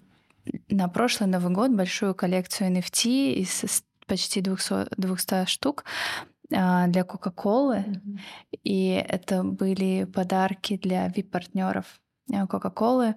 на 0.68 0.88
прошлый 0.88 1.28
Новый 1.28 1.52
год 1.52 1.70
большую 1.70 2.14
коллекцию 2.14 2.70
NFT 2.70 3.32
из 3.32 3.82
почти 4.06 4.40
200, 4.40 5.00
200 5.00 5.47
штук 5.47 5.85
а, 5.85 6.29
для 6.50 7.04
Кока-Колы. 7.04 7.76
Mm-hmm. 7.76 8.19
И 8.64 8.88
это 9.09 9.45
были 9.45 10.04
подарки 10.04 10.76
для 10.76 11.07
VIP-партнеров 11.07 11.87
э, 12.33 12.47
Кока-Колы. 12.47 13.14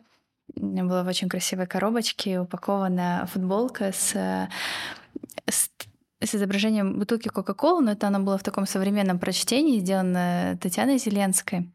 Была 0.55 1.03
в 1.03 1.07
очень 1.07 1.29
красивой 1.29 1.65
коробочке 1.65 2.39
упакована 2.39 3.27
футболка 3.31 3.91
с, 3.91 4.13
с 5.49 5.69
с 6.25 6.35
изображением 6.35 6.99
бутылки 6.99 7.27
Кока-Колы, 7.27 7.83
но 7.83 7.91
это 7.91 8.07
она 8.07 8.19
была 8.19 8.37
в 8.37 8.43
таком 8.43 8.65
современном 8.65 9.19
прочтении, 9.19 9.79
сделана 9.79 10.57
Татьяной 10.61 10.97
Зеленской. 10.97 11.72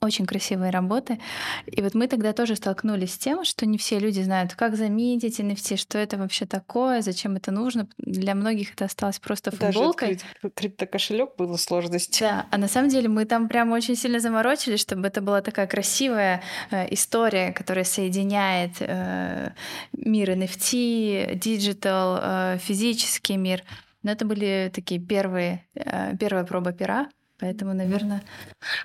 Очень 0.00 0.26
красивые 0.26 0.70
работы. 0.70 1.20
И 1.66 1.80
вот 1.80 1.94
мы 1.94 2.08
тогда 2.08 2.32
тоже 2.32 2.56
столкнулись 2.56 3.14
с 3.14 3.18
тем, 3.18 3.44
что 3.44 3.66
не 3.66 3.78
все 3.78 3.98
люди 3.98 4.20
знают, 4.20 4.54
как 4.54 4.76
заметить 4.76 5.38
NFT, 5.38 5.76
что 5.76 5.98
это 5.98 6.16
вообще 6.16 6.44
такое, 6.44 7.02
зачем 7.02 7.36
это 7.36 7.52
нужно. 7.52 7.88
Для 7.98 8.34
многих 8.34 8.72
это 8.72 8.86
осталось 8.86 9.18
просто 9.18 9.50
футболкой. 9.50 10.18
Даже 10.42 10.54
криптокошелек 10.54 11.36
было 11.36 11.56
сложность. 11.56 12.20
Да, 12.20 12.46
а 12.50 12.58
на 12.58 12.68
самом 12.68 12.88
деле 12.88 13.08
мы 13.08 13.24
там 13.24 13.48
прямо 13.48 13.74
очень 13.74 13.96
сильно 13.96 14.18
заморочились, 14.18 14.80
чтобы 14.80 15.06
это 15.06 15.20
была 15.20 15.40
такая 15.40 15.66
красивая 15.66 16.42
э, 16.70 16.92
история, 16.92 17.52
которая 17.52 17.84
соединяет 17.84 18.72
э, 18.80 19.52
мир 19.92 20.30
NFT, 20.30 21.36
digital, 21.36 22.18
э, 22.20 22.58
физический 22.58 23.36
мир. 23.36 23.62
Но 24.02 24.12
это 24.12 24.24
были 24.24 24.70
такие 24.72 25.00
первые, 25.00 25.66
э, 25.74 26.16
первая 26.16 26.44
проба 26.44 26.72
пера. 26.72 27.08
Поэтому, 27.38 27.74
наверное... 27.74 28.22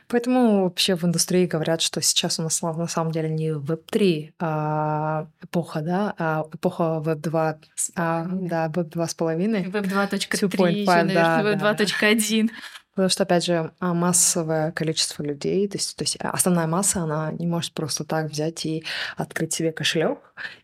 Поэтому 0.07 0.63
вообще 0.63 0.95
в 0.95 1.05
индустрии 1.05 1.45
говорят, 1.45 1.81
что 1.81 2.01
сейчас 2.01 2.37
у 2.39 2.43
нас 2.43 2.61
на 2.61 2.87
самом 2.87 3.11
деле 3.11 3.29
не 3.29 3.53
веб-3 3.53 4.33
а 4.39 5.27
эпоха, 5.41 5.81
да, 5.81 6.13
а 6.17 6.45
эпоха 6.53 6.99
веб-2, 6.99 7.55
а, 7.95 8.27
да, 8.29 8.67
веб-2 8.69 9.07
с 9.07 9.13
половиной. 9.13 9.67
Веб-2.3, 9.69 11.13
да, 11.13 11.43
веб-2.1. 11.43 12.49
Потому 12.93 13.09
что, 13.09 13.23
опять 13.23 13.45
же, 13.45 13.71
а, 13.79 13.93
массовое 13.93 14.73
количество 14.73 15.23
людей, 15.23 15.65
то 15.69 15.77
есть, 15.77 15.95
то 15.95 16.03
есть 16.03 16.17
основная 16.17 16.67
масса, 16.67 16.99
она 17.01 17.31
не 17.31 17.47
может 17.47 17.73
просто 17.73 18.03
так 18.03 18.29
взять 18.29 18.65
и 18.65 18.83
открыть 19.15 19.53
себе 19.53 19.71
кошелек, 19.71 20.19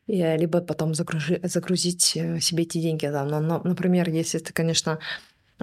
и, 0.08 0.22
либо 0.36 0.60
потом 0.60 0.94
загружи, 0.94 1.40
загрузить 1.44 2.18
э, 2.18 2.42
себе 2.42 2.64
эти 2.64 2.80
деньги. 2.80 3.08
Да. 3.08 3.24
Но, 3.24 3.40
но, 3.40 3.62
например, 3.64 4.10
если 4.10 4.40
ты, 4.40 4.52
конечно, 4.52 5.00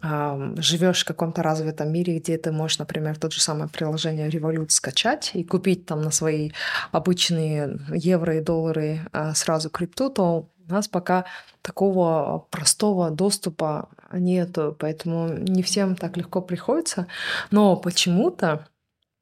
живешь 0.02 1.02
в 1.02 1.06
каком-то 1.06 1.42
развитом 1.42 1.92
мире, 1.92 2.18
где 2.18 2.36
ты 2.36 2.50
можешь, 2.50 2.78
например, 2.78 3.16
тот 3.18 3.32
же 3.32 3.40
самое 3.40 3.68
приложение 3.68 4.28
Revolut 4.28 4.70
скачать 4.70 5.30
и 5.34 5.44
купить 5.44 5.86
там 5.86 6.02
на 6.02 6.10
свои 6.10 6.50
обычные 6.90 7.78
евро 7.92 8.36
и 8.36 8.40
доллары 8.40 9.00
а, 9.12 9.34
сразу 9.34 9.70
крипту, 9.70 10.10
то 10.10 10.48
у 10.68 10.72
нас 10.72 10.88
пока 10.88 11.26
такого 11.62 12.46
простого 12.50 13.10
доступа 13.10 13.88
нету, 14.12 14.74
поэтому 14.78 15.28
не 15.28 15.62
всем 15.62 15.94
так 15.94 16.16
легко 16.16 16.40
приходится. 16.40 17.06
Но 17.50 17.76
почему-то 17.76 18.66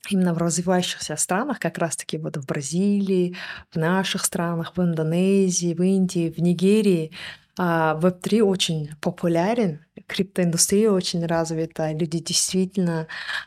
именно 0.09 0.35
в 0.35 0.39
развивающихся 0.39 1.17
странах, 1.17 1.59
как 1.59 1.79
раз-таки 1.79 2.19
вот 2.19 2.37
в 2.37 2.47
Бразилии, 2.47 3.37
в 3.71 3.77
наших 3.77 4.25
странах, 4.25 4.73
в 4.77 4.81
Индонезии, 4.81 5.75
в 5.75 5.83
Индии, 5.83 6.31
в 6.31 6.39
Нигерии, 6.39 7.13
Веб-3 7.59 8.43
очень 8.43 8.91
популярен, 9.01 9.85
криптоиндустрия 10.13 10.91
очень 10.91 11.25
развита, 11.27 11.91
люди 11.93 12.19
действительно 12.19 13.07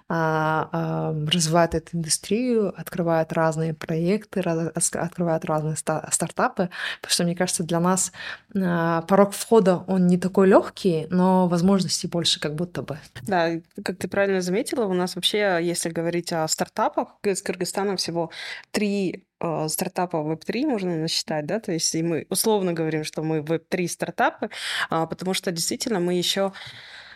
а, 0.09 0.69
а, 0.71 1.15
развивают 1.31 1.75
эту 1.75 1.97
индустрию, 1.97 2.73
открывают 2.75 3.31
разные 3.33 3.73
проекты, 3.73 4.41
раз, 4.41 4.71
открывают 4.93 5.45
разные 5.45 5.75
ста- 5.75 6.09
стартапы, 6.11 6.69
потому 7.01 7.11
что, 7.11 7.23
мне 7.23 7.35
кажется, 7.35 7.63
для 7.63 7.79
нас 7.79 8.11
а, 8.55 9.01
порог 9.03 9.33
входа, 9.33 9.83
он 9.87 10.07
не 10.07 10.17
такой 10.17 10.47
легкий, 10.47 11.07
но 11.09 11.47
возможностей 11.47 12.07
больше 12.07 12.39
как 12.39 12.55
будто 12.55 12.81
бы. 12.81 12.97
Да, 13.23 13.51
как 13.83 13.97
ты 13.97 14.07
правильно 14.07 14.41
заметила, 14.41 14.85
у 14.85 14.93
нас 14.93 15.15
вообще, 15.15 15.59
если 15.61 15.89
говорить 15.89 16.33
о 16.33 16.47
стартапах, 16.47 17.09
из 17.23 17.41
Кыргызстана 17.41 17.95
всего 17.97 18.31
три 18.71 19.25
э, 19.45 19.67
стартапа 19.69 20.17
Web3 20.17 20.65
можно 20.65 20.95
насчитать, 20.95 21.45
да, 21.45 21.59
то 21.59 21.71
есть 21.71 21.93
и 21.95 22.03
мы 22.03 22.25
условно 22.29 22.73
говорим, 22.73 23.03
что 23.03 23.23
мы 23.23 23.39
Web3 23.39 23.87
стартапы, 23.87 24.49
а, 24.89 25.05
потому 25.05 25.33
что 25.33 25.51
действительно 25.51 25.99
мы 25.99 26.13
еще 26.13 26.51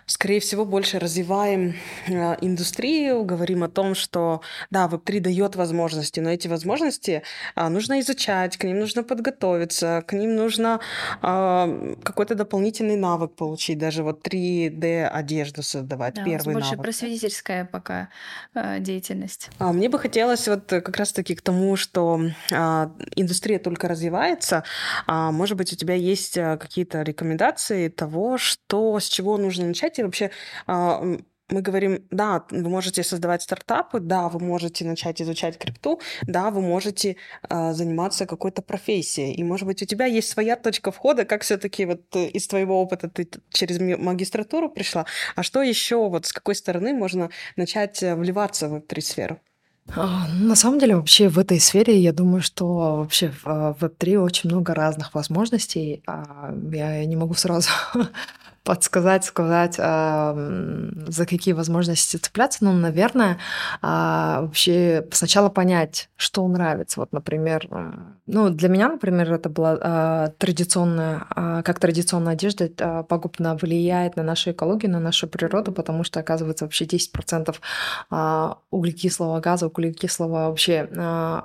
скорее 0.09 0.39
всего, 0.39 0.65
больше 0.65 0.99
развиваем 0.99 1.75
э, 2.07 2.35
индустрию, 2.41 3.23
говорим 3.23 3.63
о 3.63 3.69
том, 3.69 3.95
что 3.95 4.41
да, 4.71 4.87
Web3 4.91 5.19
дает 5.19 5.55
возможности, 5.55 6.19
но 6.19 6.31
эти 6.31 6.47
возможности 6.47 7.21
а, 7.55 7.69
нужно 7.69 7.99
изучать, 7.99 8.57
к 8.57 8.63
ним 8.63 8.79
нужно 8.79 9.03
подготовиться, 9.03 10.03
к 10.07 10.13
ним 10.13 10.35
нужно 10.35 10.79
а, 11.21 11.95
какой-то 12.03 12.35
дополнительный 12.35 12.95
навык 12.95 13.35
получить, 13.35 13.77
даже 13.77 14.03
вот 14.03 14.27
3D 14.27 15.07
одежду 15.07 15.61
создавать, 15.61 16.15
да, 16.15 16.23
первый 16.23 16.53
больше 16.53 16.71
навык. 16.71 16.83
просветительская 16.83 17.65
пока 17.65 18.09
э, 18.55 18.79
деятельность. 18.79 19.49
А, 19.59 19.71
мне 19.71 19.89
бы 19.89 19.99
хотелось 19.99 20.47
вот 20.47 20.65
как 20.67 20.97
раз-таки 20.97 21.35
к 21.35 21.41
тому, 21.41 21.75
что 21.75 22.19
а, 22.51 22.91
индустрия 23.15 23.59
только 23.59 23.87
развивается, 23.87 24.63
может 25.07 25.57
быть, 25.57 25.71
у 25.73 25.75
тебя 25.75 25.93
есть 25.93 26.37
а, 26.37 26.57
какие-то 26.57 27.03
рекомендации 27.03 27.89
того, 27.89 28.37
что, 28.37 28.99
с 28.99 29.07
чего 29.07 29.37
нужно 29.37 29.67
начать, 29.67 29.98
и 29.99 30.03
вообще 30.03 30.31
а, 30.67 31.01
мы 31.51 31.61
говорим, 31.61 32.03
да, 32.11 32.43
вы 32.51 32.69
можете 32.69 33.03
создавать 33.03 33.41
стартапы, 33.41 33.99
да, 33.99 34.29
вы 34.29 34.39
можете 34.39 34.85
начать 34.85 35.21
изучать 35.21 35.57
крипту, 35.57 35.99
да, 36.23 36.51
вы 36.51 36.61
можете 36.61 37.15
э, 37.49 37.73
заниматься 37.73 38.25
какой-то 38.25 38.61
профессией. 38.61 39.33
И, 39.33 39.43
может 39.43 39.65
быть, 39.65 39.81
у 39.81 39.85
тебя 39.85 40.05
есть 40.05 40.29
своя 40.29 40.55
точка 40.55 40.91
входа, 40.91 41.25
как 41.25 41.41
все-таки 41.41 41.85
вот 41.85 42.01
э, 42.15 42.27
из 42.27 42.47
твоего 42.47 42.81
опыта 42.81 43.09
ты 43.09 43.27
через 43.51 43.79
магистратуру 43.79 44.69
пришла. 44.69 45.05
А 45.35 45.43
что 45.43 45.61
еще, 45.61 46.07
вот 46.09 46.25
с 46.25 46.33
какой 46.33 46.55
стороны 46.55 46.93
можно 46.93 47.29
начать 47.55 48.03
э, 48.03 48.15
вливаться 48.15 48.67
в 48.67 48.75
эту 48.75 49.01
сферу? 49.01 49.39
А, 49.95 50.27
на 50.27 50.55
самом 50.55 50.77
деле, 50.77 50.95
вообще 50.95 51.29
в 51.29 51.39
этой 51.39 51.59
сфере, 51.59 51.97
я 51.97 52.13
думаю, 52.13 52.43
что 52.43 52.97
вообще 52.97 53.31
в 53.43 53.75
Web3 53.81 54.17
очень 54.17 54.49
много 54.49 54.75
разных 54.75 55.15
возможностей. 55.15 56.03
Я 56.71 57.05
не 57.05 57.15
могу 57.15 57.33
сразу 57.33 57.69
подсказать, 58.69 59.25
сказать, 59.25 59.77
за 59.77 61.25
какие 61.27 61.55
возможности 61.55 62.17
цепляться. 62.17 62.63
Ну, 62.63 62.71
наверное, 62.71 63.39
а, 63.81 64.41
вообще 64.41 65.07
сначала 65.11 65.49
понять, 65.49 66.11
что 66.15 66.47
нравится. 66.47 66.99
Вот, 66.99 67.11
например, 67.11 67.67
а, 67.71 68.13
ну, 68.31 68.49
для 68.49 68.69
меня, 68.69 68.89
например, 68.89 69.33
это 69.33 69.49
была 69.49 69.77
а, 69.81 70.27
традиционная, 70.37 71.25
как 71.63 71.79
традиционная 71.79 72.33
одежда 72.33 73.03
пагубно 73.03 73.55
влияет 73.55 74.15
на 74.15 74.23
нашу 74.23 74.51
экологию, 74.51 74.91
на 74.91 74.99
нашу 74.99 75.27
природу, 75.27 75.71
потому 75.71 76.03
что, 76.03 76.19
оказывается, 76.19 76.65
вообще 76.65 76.85
10% 76.85 77.55
углекислого 78.71 79.39
газа, 79.39 79.67
углекислого 79.67 80.49
вообще 80.49 80.87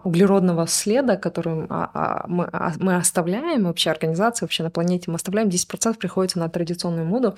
углеродного 0.05 0.67
следа, 0.67 1.17
который 1.17 1.55
мы, 2.27 2.51
мы 2.79 2.97
оставляем, 2.97 3.65
вообще 3.65 3.91
организация 3.91 4.47
вообще 4.47 4.63
на 4.63 4.71
планете 4.71 5.11
мы 5.11 5.17
оставляем, 5.17 5.49
10% 5.49 5.97
приходится 5.97 6.39
на 6.39 6.49
традиционную 6.49 7.07
моду, 7.07 7.37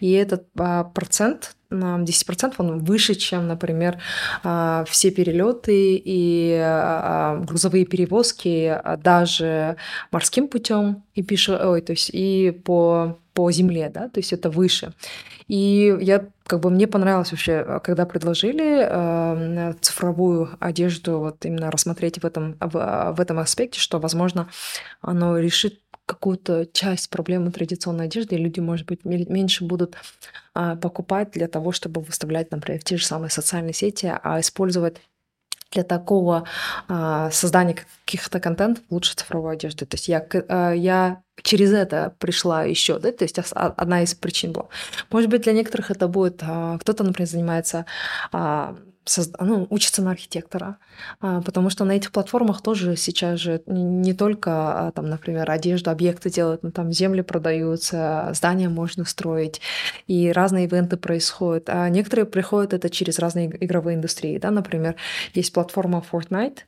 и 0.00 0.12
этот 0.12 0.46
а, 0.58 0.84
процент 0.84 1.56
10% 1.74 2.54
он 2.58 2.78
выше, 2.78 3.14
чем, 3.14 3.48
например, 3.48 3.98
а, 4.42 4.84
все 4.88 5.10
перелеты 5.10 5.96
и 5.96 6.58
а, 6.60 7.38
грузовые 7.40 7.84
перевозки 7.84 8.80
даже 9.02 9.76
морским 10.10 10.48
путем 10.48 11.04
и 11.14 11.22
пишу, 11.22 11.54
ой, 11.54 11.80
то 11.80 11.92
есть 11.92 12.10
и 12.12 12.50
по 12.64 13.18
по 13.34 13.50
земле, 13.50 13.90
да, 13.92 14.08
то 14.08 14.20
есть 14.20 14.32
это 14.32 14.48
выше. 14.48 14.92
И 15.48 15.94
я 16.00 16.26
как 16.46 16.60
бы 16.60 16.70
мне 16.70 16.86
понравилось 16.86 17.32
вообще, 17.32 17.80
когда 17.82 18.06
предложили 18.06 18.86
э, 18.88 19.74
цифровую 19.80 20.56
одежду, 20.60 21.18
вот 21.18 21.44
именно 21.44 21.70
рассмотреть 21.70 22.22
в 22.22 22.24
этом, 22.24 22.56
в, 22.60 23.14
в 23.16 23.20
этом 23.20 23.40
аспекте, 23.40 23.80
что, 23.80 23.98
возможно, 23.98 24.48
оно 25.00 25.38
решит 25.38 25.80
какую-то 26.06 26.66
часть 26.66 27.10
проблемы 27.10 27.50
традиционной 27.50 28.06
одежды, 28.06 28.34
и 28.34 28.38
люди, 28.38 28.60
может 28.60 28.86
быть, 28.86 29.04
меньше 29.04 29.64
будут 29.64 29.96
а, 30.52 30.76
покупать 30.76 31.30
для 31.32 31.48
того, 31.48 31.72
чтобы 31.72 32.02
выставлять, 32.02 32.50
например, 32.50 32.80
в 32.80 32.84
те 32.84 32.96
же 32.96 33.06
самые 33.06 33.30
социальные 33.30 33.74
сети, 33.74 34.12
а 34.22 34.40
использовать 34.40 35.00
для 35.74 35.82
такого 35.82 36.46
а, 36.88 37.30
создания 37.30 37.76
каких-то 38.04 38.40
контентов 38.40 38.84
лучше 38.90 39.14
цифровой 39.14 39.54
одежды. 39.54 39.86
То 39.86 39.94
есть 39.96 40.08
я, 40.08 40.24
а, 40.48 40.72
я 40.72 41.22
через 41.42 41.72
это 41.72 42.14
пришла 42.18 42.64
еще, 42.64 42.98
да, 42.98 43.10
то 43.12 43.24
есть 43.24 43.38
одна 43.38 44.02
из 44.02 44.14
причин 44.14 44.52
была. 44.52 44.68
Может 45.10 45.30
быть, 45.30 45.42
для 45.42 45.52
некоторых 45.52 45.90
это 45.90 46.06
будет, 46.06 46.40
а, 46.42 46.78
кто-то, 46.78 47.02
например, 47.02 47.28
занимается 47.28 47.86
а, 48.30 48.76
ну, 49.38 49.66
учится 49.70 50.02
на 50.02 50.12
архитектора, 50.12 50.78
а, 51.20 51.42
потому 51.42 51.70
что 51.70 51.84
на 51.84 51.92
этих 51.92 52.10
платформах 52.10 52.62
тоже 52.62 52.96
сейчас 52.96 53.38
же 53.38 53.62
не 53.66 54.14
только, 54.14 54.50
а, 54.50 54.92
там, 54.92 55.08
например, 55.08 55.50
одежду, 55.50 55.90
объекты 55.90 56.30
делают, 56.30 56.62
но 56.62 56.70
там 56.70 56.92
земли 56.92 57.22
продаются, 57.22 58.30
здания 58.34 58.68
можно 58.68 59.04
строить, 59.04 59.60
и 60.06 60.32
разные 60.32 60.64
ивенты 60.64 60.96
происходят. 60.96 61.68
А 61.68 61.88
некоторые 61.88 62.24
приходят 62.26 62.72
это 62.72 62.88
через 62.88 63.18
разные 63.18 63.54
игровые 63.64 63.96
индустрии. 63.96 64.38
Да? 64.38 64.50
Например, 64.50 64.96
есть 65.34 65.52
платформа 65.52 66.02
Fortnite, 66.10 66.60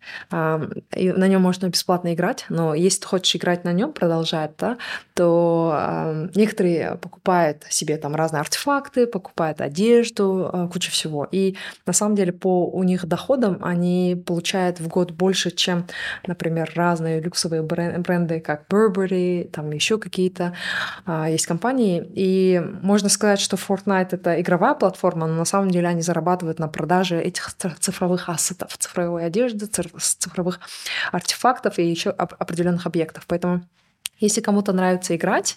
и 0.94 1.12
на 1.12 1.28
нем 1.28 1.42
можно 1.42 1.68
бесплатно 1.68 2.12
играть, 2.14 2.44
но 2.48 2.74
если 2.74 3.00
ты 3.00 3.06
хочешь 3.06 3.36
играть 3.36 3.64
на 3.64 3.72
нем, 3.72 3.92
продолжать, 3.92 4.52
да, 4.58 4.76
то 5.14 6.28
некоторые 6.34 6.96
покупают 6.96 7.64
себе 7.70 7.96
там 7.96 8.14
разные 8.14 8.40
артефакты, 8.40 9.06
покупают 9.06 9.60
одежду, 9.60 10.68
кучу 10.72 10.90
всего. 10.90 11.26
И 11.30 11.56
на 11.86 11.92
самом 11.92 12.14
деле 12.14 12.25
деле 12.26 12.38
по 12.38 12.68
у 12.68 12.82
них 12.82 13.06
доходам 13.06 13.58
они 13.62 14.22
получают 14.26 14.80
в 14.80 14.88
год 14.88 15.12
больше, 15.12 15.50
чем, 15.50 15.86
например, 16.26 16.72
разные 16.74 17.20
люксовые 17.20 17.62
бренды, 17.62 18.40
как 18.40 18.66
Burberry, 18.68 19.48
там 19.48 19.70
еще 19.70 19.98
какие-то 19.98 20.54
а, 21.04 21.28
есть 21.30 21.46
компании. 21.46 22.06
И 22.14 22.60
можно 22.82 23.08
сказать, 23.08 23.40
что 23.40 23.56
Fortnite 23.56 24.08
это 24.12 24.40
игровая 24.40 24.74
платформа, 24.74 25.26
но 25.26 25.34
на 25.34 25.44
самом 25.44 25.70
деле 25.70 25.88
они 25.88 26.02
зарабатывают 26.02 26.58
на 26.58 26.68
продаже 26.68 27.20
этих 27.20 27.54
цифровых 27.80 28.28
ассетов, 28.28 28.76
цифровой 28.78 29.26
одежды, 29.26 29.66
цифровых 29.66 30.60
артефактов 31.12 31.78
и 31.78 31.88
еще 31.88 32.10
определенных 32.10 32.86
объектов. 32.86 33.24
Поэтому 33.26 33.62
если 34.18 34.40
кому-то 34.40 34.72
нравится 34.72 35.14
играть, 35.14 35.56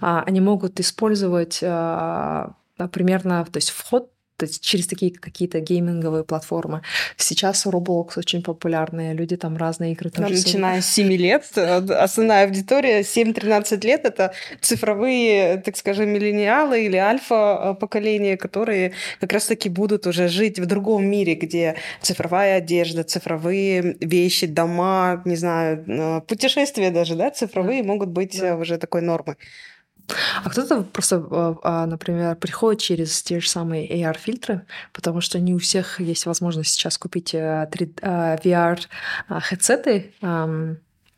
а, 0.00 0.22
они 0.26 0.40
могут 0.40 0.80
использовать 0.80 1.60
а, 1.62 2.54
примерно, 2.92 3.44
то 3.44 3.56
есть 3.58 3.70
вход 3.70 4.10
то 4.38 4.46
есть 4.46 4.62
через 4.62 4.86
такие 4.86 5.12
какие-то 5.12 5.58
гейминговые 5.58 6.22
платформы. 6.22 6.82
Сейчас 7.16 7.66
Roblox 7.66 8.12
очень 8.16 8.42
популярные, 8.42 9.12
люди 9.12 9.36
там 9.36 9.56
разные 9.56 9.92
игры 9.92 10.10
тоже. 10.10 10.34
начиная 10.34 10.80
с 10.80 10.86
7 10.86 11.12
лет, 11.12 11.44
основная 11.56 12.46
аудитория 12.46 13.00
7-13 13.00 13.84
лет— 13.84 14.04
это 14.04 14.32
цифровые, 14.60 15.58
так 15.58 15.76
скажем, 15.76 16.10
миллениалы 16.10 16.84
или 16.84 16.96
альфа-поколение, 16.96 18.36
которые 18.36 18.92
как 19.20 19.32
раз-таки 19.32 19.68
будут 19.68 20.06
уже 20.06 20.28
жить 20.28 20.60
в 20.60 20.66
другом 20.66 21.04
мире, 21.04 21.34
где 21.34 21.74
цифровая 22.00 22.58
одежда, 22.58 23.02
цифровые 23.02 23.96
вещи, 24.00 24.46
дома, 24.46 25.20
не 25.24 25.36
знаю, 25.36 25.84
э, 25.88 26.20
путешествия 26.28 26.92
даже, 26.92 27.16
да, 27.16 27.30
цифровые 27.30 27.82
да. 27.82 27.88
могут 27.88 28.10
быть 28.10 28.38
да. 28.40 28.56
уже 28.56 28.78
такой 28.78 29.02
нормой. 29.02 29.34
А 30.42 30.50
кто-то 30.50 30.82
просто, 30.82 31.24
а, 31.30 31.56
а, 31.62 31.86
например, 31.86 32.36
приходит 32.36 32.80
через 32.80 33.22
те 33.22 33.40
же 33.40 33.48
самые 33.48 33.88
AR-фильтры, 33.88 34.66
потому 34.92 35.20
что 35.20 35.38
не 35.38 35.54
у 35.54 35.58
всех 35.58 36.00
есть 36.00 36.26
возможность 36.26 36.70
сейчас 36.70 36.98
купить 36.98 37.30
3, 37.32 37.68
VR-хедсеты, 38.42 40.14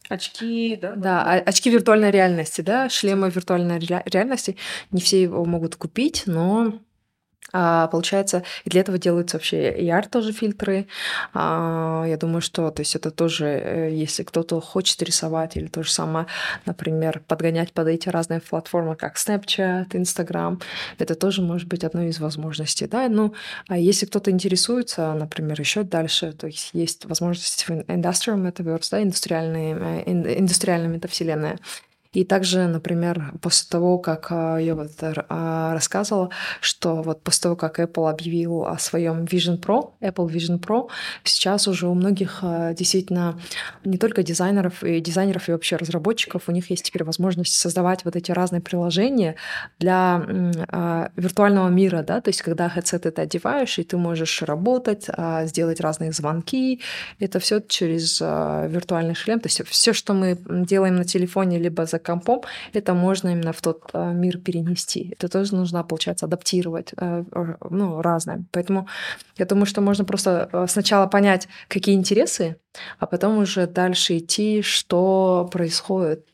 Очки, 0.09 0.77
да? 0.83 0.97
Да, 0.97 1.23
очки 1.35 1.71
виртуальной 1.71 2.11
реальности, 2.11 2.63
да, 2.63 2.89
шлемы 2.89 3.31
виртуальной 3.31 3.79
реальности. 3.79 4.57
Не 4.91 5.01
все 5.01 5.23
его 5.23 5.45
могут 5.45 5.77
купить, 5.77 6.25
но 6.27 6.81
а, 7.53 7.89
получается, 7.89 8.45
и 8.65 8.71
для 8.71 8.83
этого 8.83 8.99
делаются 8.99 9.37
вообще 9.37 9.73
AR 9.73 10.09
тоже 10.09 10.33
фильтры. 10.33 10.87
А, 11.35 12.05
я 12.07 12.17
думаю, 12.17 12.41
что 12.43 12.71
то 12.71 12.81
есть 12.81 12.95
это 12.95 13.11
тоже, 13.11 13.47
э, 13.47 13.91
если 13.93 14.23
кто-то 14.23 14.61
хочет 14.61 15.03
рисовать 15.03 15.57
или 15.57 15.67
то 15.67 15.83
же 15.83 15.91
самое, 15.91 16.27
например, 16.65 17.23
подгонять 17.27 17.73
под 17.73 17.89
эти 17.89 18.09
разные 18.09 18.41
платформы, 18.41 18.95
как 18.95 19.17
Snapchat, 19.17 19.89
Instagram, 19.95 20.61
это 20.99 21.15
тоже 21.15 21.43
может 21.43 21.69
быть 21.69 21.83
одной 21.83 22.09
из 22.09 22.21
возможностей. 22.21 22.87
Да? 22.87 23.09
Ну, 23.09 23.35
а 23.69 23.77
если 23.77 24.07
кто-то 24.07 24.31
интересуется, 24.31 25.13
например, 25.15 25.61
еще 25.61 25.83
дальше, 25.83 26.33
то 26.33 26.47
есть 26.47 26.71
есть 26.73 27.07
возможность 27.07 27.69
в 27.69 27.71
Industrial 27.71 28.37
Metaverse, 28.37 28.89
да, 28.93 29.03
индустриальные, 29.03 30.05
э, 30.07 30.39
индустриальная 30.39 30.89
метавселенная, 30.89 31.59
и 32.13 32.25
также, 32.25 32.67
например, 32.67 33.35
после 33.41 33.69
того, 33.71 33.99
как 33.99 34.27
а, 34.31 34.57
я 34.57 34.75
вот 34.75 34.91
а, 35.01 35.73
рассказывала, 35.75 36.31
что 36.61 37.03
вот 37.03 37.23
после 37.23 37.43
того, 37.43 37.57
как 37.57 37.79
Apple 37.79 38.11
объявил 38.11 38.65
о 38.65 38.79
своем 38.79 39.25
Vision 39.25 39.61
Pro, 39.61 39.93
Apple 40.01 40.29
Vision 40.29 40.59
Pro, 40.59 40.89
сейчас 41.23 41.69
уже 41.69 41.87
у 41.87 41.95
многих 41.95 42.41
а, 42.43 42.75
действительно 42.75 43.39
не 43.85 43.97
только 43.97 44.25
дизайнеров 44.25 44.83
и 44.83 45.01
дизайнеров 45.01 45.49
и 45.49 45.53
вообще 45.53 45.77
разработчиков, 45.77 46.49
у 46.49 46.53
них 46.53 46.71
есть 46.71 46.85
теперь 46.85 47.05
возможность 47.05 47.55
создавать 47.55 48.05
вот 48.05 48.17
эти 48.17 48.33
разные 48.33 48.61
приложения 48.61 49.37
для 49.79 50.21
виртуального 51.17 51.69
мира, 51.69 52.03
да, 52.03 52.21
то 52.21 52.31
есть 52.31 52.43
когда 52.43 52.67
headset 52.67 53.11
ты 53.11 53.23
одеваешь, 53.23 53.79
и 53.79 53.85
ты 53.85 53.97
можешь 53.97 54.43
работать, 54.43 55.07
сделать 55.45 55.81
разные 55.81 56.13
звонки, 56.13 56.81
это 57.19 57.39
все 57.39 57.61
через 57.61 58.21
виртуальный 58.21 59.15
шлем, 59.15 59.41
то 59.41 59.47
есть 59.47 59.65
все, 59.69 59.93
что 59.93 60.13
мы 60.13 60.39
делаем 60.47 60.97
на 60.97 61.05
телефоне 61.05 61.59
либо 61.59 61.87
за 61.87 62.00
компом, 62.03 62.43
это 62.73 62.95
можно 62.95 63.29
именно 63.31 63.53
в 63.53 63.61
тот 63.61 63.91
э, 63.93 64.13
мир 64.13 64.39
перенести. 64.39 65.15
Это 65.19 65.29
тоже 65.29 65.55
нужно, 65.55 65.85
получается, 65.85 66.27
адаптировать, 66.27 66.93
э, 66.97 67.25
ну, 67.71 68.03
разное. 68.03 68.45
Поэтому 68.53 68.89
я 69.37 69.47
думаю, 69.47 69.67
что 69.67 69.81
можно 69.81 70.05
просто 70.05 70.49
э, 70.53 70.67
сначала 70.69 71.07
понять, 71.07 71.49
какие 71.69 71.95
интересы, 71.95 72.57
а 72.99 73.07
потом 73.07 73.39
уже 73.39 73.67
дальше 73.67 74.19
идти, 74.19 74.63
что 74.63 75.49
происходит 75.53 76.27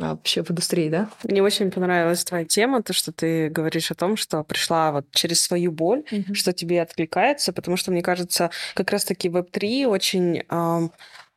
вообще 0.00 0.42
в 0.42 0.50
индустрии, 0.50 0.88
да? 0.88 1.08
Мне 1.22 1.42
очень 1.42 1.70
понравилась 1.70 2.24
твоя 2.24 2.44
тема, 2.44 2.82
то, 2.82 2.92
что 2.92 3.12
ты 3.12 3.48
говоришь 3.48 3.90
о 3.90 3.94
том, 3.94 4.16
что 4.16 4.42
пришла 4.42 4.92
вот 4.92 5.06
через 5.12 5.40
свою 5.40 5.72
боль, 5.72 6.02
mm-hmm. 6.10 6.34
что 6.34 6.52
тебе 6.52 6.82
откликается, 6.82 7.52
потому 7.52 7.76
что, 7.76 7.90
мне 7.90 8.02
кажется, 8.02 8.50
как 8.74 8.90
раз-таки 8.90 9.28
Web3 9.28 9.86
очень 9.86 10.42
а, 10.48 10.88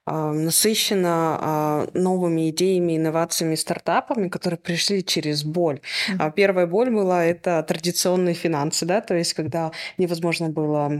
насыщена 0.07 1.37
а, 1.39 1.87
новыми 1.93 2.49
идеями, 2.49 2.97
инновациями, 2.97 3.55
стартапами, 3.55 4.29
которые 4.29 4.57
пришли 4.57 5.03
через 5.03 5.43
боль. 5.43 5.81
Mm-hmm. 6.09 6.33
Первая 6.35 6.67
боль 6.67 6.89
была 6.89 7.25
это 7.25 7.63
традиционные 7.63 8.33
финансы, 8.33 8.85
да, 8.85 9.01
то 9.01 9.15
есть 9.15 9.33
когда 9.33 9.71
невозможно 9.97 10.49
было 10.49 10.91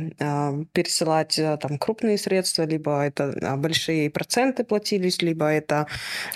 пересылать 0.74 1.40
там 1.62 1.78
крупные 1.78 2.18
средства, 2.18 2.64
либо 2.64 3.02
это 3.02 3.56
большие 3.58 4.10
проценты 4.10 4.64
платились, 4.64 5.22
либо 5.22 5.46
это 5.46 5.88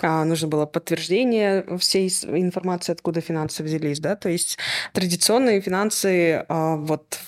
нужно 0.02 0.48
было 0.48 0.66
подтверждение 0.66 1.66
всей 1.78 2.08
информации, 2.08 2.94
откуда 2.94 3.22
финансы 3.22 3.64
взялись, 3.64 4.00
да, 4.00 4.16
то 4.16 4.30
есть 4.30 4.58
традиционные 4.94 5.62
финансы 5.62 6.46
вот 6.50 7.20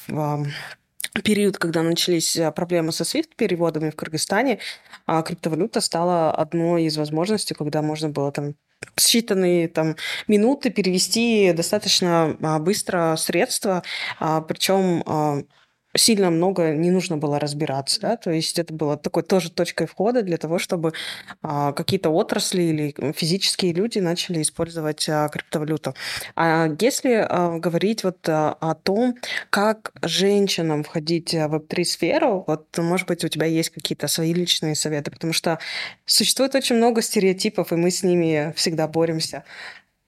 период, 1.21 1.57
когда 1.57 1.83
начались 1.83 2.35
э, 2.35 2.51
проблемы 2.51 2.91
со 2.91 3.03
SWIFT-переводами 3.03 3.91
в 3.91 3.95
Кыргызстане, 3.95 4.59
а 5.05 5.21
криптовалюта 5.21 5.81
стала 5.81 6.31
одной 6.31 6.85
из 6.85 6.97
возможностей, 6.97 7.53
когда 7.53 7.81
можно 7.81 8.09
было 8.09 8.31
там 8.31 8.55
считанные 8.97 9.67
там 9.67 9.95
минуты 10.27 10.69
перевести 10.69 11.53
достаточно 11.53 12.37
а, 12.41 12.59
быстро 12.59 13.15
средства, 13.17 13.83
а, 14.19 14.41
причем 14.41 15.03
сильно 15.95 16.29
много 16.29 16.71
не 16.71 16.91
нужно 16.91 17.17
было 17.17 17.39
разбираться, 17.39 18.01
да, 18.01 18.17
то 18.17 18.31
есть 18.31 18.57
это 18.57 18.73
было 18.73 18.97
такой 18.97 19.23
тоже 19.23 19.51
точкой 19.51 19.87
входа 19.87 20.23
для 20.23 20.37
того, 20.37 20.57
чтобы 20.57 20.93
а, 21.41 21.71
какие-то 21.73 22.09
отрасли 22.09 22.63
или 22.63 23.13
физические 23.13 23.73
люди 23.73 23.99
начали 23.99 24.41
использовать 24.41 25.07
а, 25.07 25.27
криптовалюту. 25.29 25.93
А 26.35 26.69
если 26.79 27.25
а, 27.27 27.57
говорить 27.59 28.03
вот 28.03 28.27
а, 28.27 28.57
о 28.59 28.73
том, 28.75 29.15
как 29.49 29.93
женщинам 30.01 30.83
входить 30.83 31.33
в 31.33 31.55
Web3 31.55 31.83
сферу, 31.83 32.43
вот, 32.47 32.77
может 32.77 33.07
быть, 33.07 33.23
у 33.23 33.27
тебя 33.27 33.45
есть 33.45 33.69
какие-то 33.69 34.07
свои 34.07 34.33
личные 34.33 34.75
советы, 34.75 35.11
потому 35.11 35.33
что 35.33 35.59
существует 36.05 36.55
очень 36.55 36.75
много 36.77 37.01
стереотипов, 37.01 37.71
и 37.71 37.75
мы 37.75 37.91
с 37.91 38.03
ними 38.03 38.53
всегда 38.55 38.87
боремся, 38.87 39.43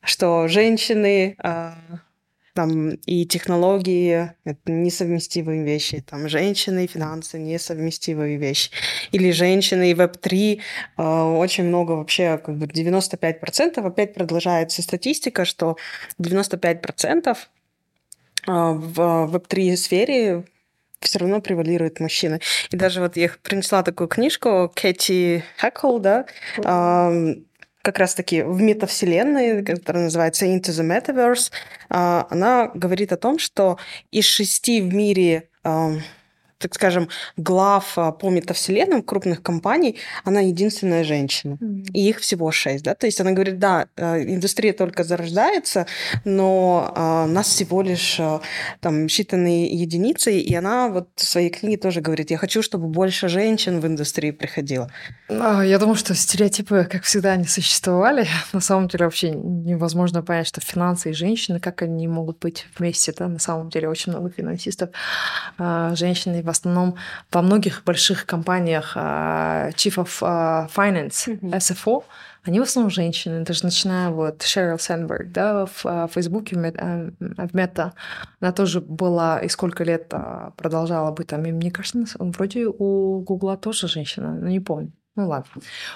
что 0.01 0.47
женщины 0.47 1.35
а, 1.39 1.75
там 2.55 2.91
и 3.05 3.25
технологии— 3.25 4.31
это 4.45 4.71
несовместимые 4.71 5.63
вещи, 5.63 6.01
там 6.01 6.29
женщины 6.29 6.85
и 6.85 6.87
финансы— 6.87 7.37
несовместимые 7.39 8.37
вещи. 8.37 8.71
Или 9.11 9.31
женщины 9.31 9.91
и 9.91 9.93
Web3 9.93 10.61
э, 10.97 11.03
очень 11.03 11.65
много 11.65 11.91
вообще, 11.91 12.37
как 12.37 12.55
бы 12.57 12.65
95%, 12.65 13.85
опять 13.85 14.13
продолжается 14.13 14.81
статистика, 14.81 15.43
что 15.43 15.75
95% 16.17 17.35
э, 17.35 17.37
в 18.47 18.99
Web3 19.35 19.75
сфере 19.75 20.45
все 21.01 21.19
равно 21.19 21.41
превалируют 21.41 21.99
мужчины. 21.99 22.39
И 22.71 22.77
даже 22.77 23.01
вот 23.01 23.17
я 23.17 23.31
принесла 23.43 23.83
такую 23.83 24.07
книжку 24.07 24.71
Кэти 24.73 25.43
Хэкл, 25.57 25.99
да, 25.99 26.25
э, 26.63 27.35
как 27.85 27.99
раз-таки 27.99 28.41
в 28.41 28.59
метавселенной, 28.61 29.63
которая 29.63 30.05
называется 30.05 30.47
Into 30.47 30.71
the 30.71 30.83
Metaverse, 30.83 31.51
а, 31.89 32.27
она 32.31 32.71
говорит 32.73 33.13
о 33.13 33.17
том, 33.17 33.37
что 33.37 33.77
из 34.11 34.25
шести 34.25 34.81
в 34.81 34.93
мире 34.93 35.49
так 36.57 36.73
скажем, 36.73 37.09
глав 37.37 37.97
а, 37.97 38.11
по 38.11 38.29
метавселенным 38.29 39.03
крупных 39.03 39.41
компаний, 39.41 39.97
она 40.23 40.39
единственная 40.39 41.03
женщина. 41.03 41.57
Mm-hmm. 41.61 41.91
И 41.93 42.09
их 42.09 42.19
всего 42.19 42.51
шесть. 42.51 42.83
Да? 42.83 42.95
То 42.95 43.07
есть 43.07 43.19
она 43.19 43.31
говорит, 43.31 43.59
да, 43.59 43.87
э, 43.97 44.23
индустрия 44.23 44.73
только 44.73 45.03
зарождается, 45.03 45.85
но 46.23 46.93
а, 46.95 47.27
нас 47.27 47.47
всего 47.47 47.81
лишь 47.81 48.17
а, 48.19 48.41
там 48.79 49.07
считанные 49.07 49.65
единицы. 49.65 50.37
И 50.39 50.55
она 50.55 50.87
вот 50.87 51.09
в 51.15 51.25
своей 51.25 51.49
книге 51.49 51.77
тоже 51.77 51.99
говорит, 51.99 52.31
я 52.31 52.37
хочу, 52.37 52.61
чтобы 52.61 52.87
больше 52.87 53.27
женщин 53.27 53.81
в 53.81 53.87
индустрии 53.87 54.31
приходило. 54.31 54.89
Я 55.29 55.77
думаю, 55.77 55.95
что 55.95 56.15
стереотипы, 56.15 56.87
как 56.89 57.03
всегда, 57.03 57.33
они 57.33 57.45
существовали. 57.45 58.27
На 58.53 58.61
самом 58.61 58.87
деле 58.87 59.05
вообще 59.05 59.31
невозможно 59.31 60.23
понять, 60.23 60.47
что 60.47 60.61
финансы 60.61 61.09
и 61.09 61.13
женщины, 61.13 61.59
как 61.59 61.81
они 61.81 62.07
могут 62.07 62.39
быть 62.39 62.65
вместе. 62.77 63.13
Да? 63.17 63.27
На 63.27 63.39
самом 63.39 63.69
деле 63.69 63.89
очень 63.89 64.13
много 64.13 64.29
финансистов, 64.29 64.89
женщины 65.57 66.45
в 66.45 66.49
основном 66.55 66.95
во 67.31 67.41
многих 67.41 67.83
больших 67.83 68.25
компаниях 68.25 68.93
а, 68.95 69.69
Chief 69.71 69.95
of 69.95 70.17
а, 70.21 70.67
Finance, 70.75 71.27
mm-hmm. 71.27 71.51
SFO, 71.51 72.03
они 72.43 72.59
в 72.59 72.63
основном 72.63 72.91
женщины, 72.91 73.43
даже 73.43 73.63
начиная 73.63 74.09
вот 74.09 74.43
Шерил 74.43 74.79
Сенберг, 74.79 75.31
да, 75.31 75.65
в 75.65 75.85
а, 75.85 76.07
Фейсбуке, 76.07 76.55
в 76.55 77.55
Мета, 77.55 77.93
она 78.39 78.51
тоже 78.51 78.81
была 78.81 79.39
и 79.39 79.49
сколько 79.49 79.83
лет 79.83 80.11
продолжала 80.57 81.11
быть 81.11 81.27
там, 81.27 81.45
и 81.45 81.51
мне 81.51 81.71
кажется, 81.71 82.15
вроде 82.19 82.67
у 82.67 83.21
Гугла 83.21 83.57
тоже 83.57 83.87
женщина, 83.87 84.33
но 84.33 84.49
не 84.49 84.59
помню. 84.59 84.91
Ну 85.15 85.30
ладно. 85.30 85.49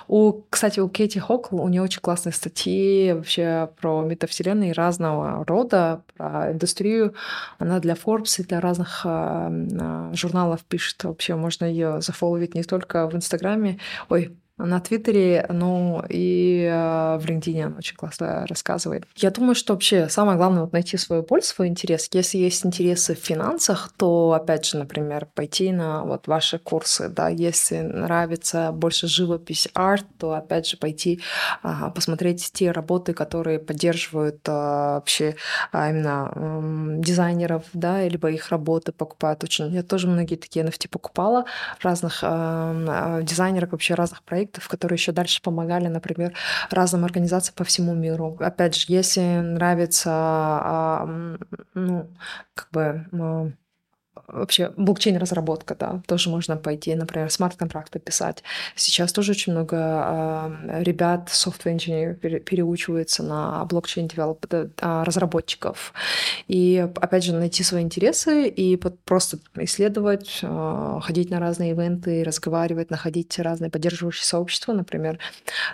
У, 0.07 0.43
кстати, 0.49 0.79
у 0.79 0.87
Кэти 0.87 1.19
Хокл, 1.19 1.61
у 1.61 1.67
нее 1.67 1.81
очень 1.81 1.99
классные 1.99 2.31
статьи 2.31 3.11
вообще 3.11 3.69
про 3.81 4.01
метавселенные 4.01 4.71
разного 4.71 5.43
рода, 5.43 6.03
про 6.15 6.53
индустрию. 6.53 7.13
Она 7.57 7.79
для 7.79 7.95
Forbes 7.95 8.39
и 8.41 8.45
для 8.45 8.61
разных 8.61 9.01
э, 9.03 10.11
журналов 10.13 10.63
пишет. 10.63 11.03
Вообще 11.03 11.35
можно 11.35 11.65
ее 11.65 12.01
зафоловить 12.01 12.55
не 12.55 12.63
только 12.63 13.09
в 13.09 13.15
Инстаграме, 13.15 13.79
ой, 14.07 14.37
на 14.59 14.79
Твиттере, 14.81 15.45
ну 15.49 16.03
и 16.09 16.67
э, 16.69 17.17
в 17.17 17.25
LinkedIn 17.25 17.67
он 17.67 17.77
очень 17.77 17.95
классно 17.95 18.45
рассказывает. 18.47 19.05
Я 19.15 19.31
думаю, 19.31 19.55
что 19.55 19.73
вообще 19.73 20.09
самое 20.09 20.37
главное 20.37 20.61
вот 20.63 20.73
найти 20.73 20.97
свою 20.97 21.23
боль, 21.23 21.41
свой 21.41 21.67
интерес. 21.67 22.09
Если 22.11 22.37
есть 22.37 22.65
интересы 22.65 23.15
в 23.15 23.19
финансах, 23.19 23.91
то, 23.97 24.33
опять 24.33 24.65
же, 24.65 24.77
например, 24.77 25.27
пойти 25.33 25.71
на 25.71 26.03
вот 26.03 26.27
ваши 26.27 26.59
курсы, 26.59 27.07
да, 27.07 27.29
если 27.29 27.79
нравится 27.79 28.71
больше 28.73 29.07
живопись, 29.07 29.69
арт, 29.73 30.05
то, 30.17 30.33
опять 30.33 30.67
же, 30.67 30.77
пойти 30.77 31.21
а, 31.63 31.89
посмотреть 31.89 32.51
те 32.53 32.71
работы, 32.71 33.13
которые 33.13 33.59
поддерживают 33.59 34.39
а, 34.47 34.95
вообще 34.95 35.35
а, 35.71 35.89
именно 35.89 36.31
а, 36.35 36.97
дизайнеров, 36.97 37.63
да, 37.73 38.05
либо 38.05 38.29
их 38.29 38.49
работы 38.49 38.91
покупают 38.91 39.43
очень. 39.43 39.71
Я 39.71 39.83
тоже 39.83 40.07
многие 40.07 40.35
такие 40.35 40.65
NFT 40.65 40.89
покупала, 40.89 41.45
разных 41.81 42.19
а, 42.23 43.21
дизайнеров, 43.21 43.71
вообще 43.71 43.93
разных 43.93 44.23
проектов, 44.23 44.48
проектов, 44.49 44.67
которые 44.67 44.97
еще 44.97 45.11
дальше 45.11 45.41
помогали, 45.41 45.87
например, 45.87 46.33
разным 46.71 47.05
организациям 47.05 47.55
по 47.55 47.63
всему 47.63 47.93
миру. 47.93 48.37
Опять 48.39 48.75
же, 48.75 48.85
если 48.87 49.21
нравится, 49.21 50.11
а, 50.11 51.05
ну, 51.73 52.09
как 52.55 52.69
бы 52.71 53.05
вообще 54.31 54.71
блокчейн-разработка, 54.77 55.75
да, 55.75 56.01
тоже 56.07 56.29
можно 56.29 56.57
пойти, 56.57 56.95
например, 56.95 57.29
смарт-контракты 57.29 57.99
писать. 57.99 58.43
Сейчас 58.75 59.13
тоже 59.13 59.31
очень 59.31 59.53
много 59.53 59.77
э, 59.77 60.83
ребят, 60.83 61.29
software 61.29 61.73
инженеров 61.73 62.19
переучиваются 62.19 63.23
на 63.23 63.65
блокчейн 63.65 64.09
а, 64.81 65.03
разработчиков. 65.03 65.93
И, 66.47 66.87
опять 66.95 67.23
же, 67.23 67.33
найти 67.33 67.63
свои 67.63 67.83
интересы 67.83 68.47
и 68.47 68.75
просто 69.05 69.39
исследовать, 69.55 70.39
э, 70.41 70.99
ходить 71.01 71.29
на 71.29 71.39
разные 71.39 71.71
ивенты, 71.71 72.23
разговаривать, 72.23 72.89
находить 72.89 73.37
разные 73.39 73.69
поддерживающие 73.69 74.25
сообщества, 74.25 74.73
например, 74.73 75.19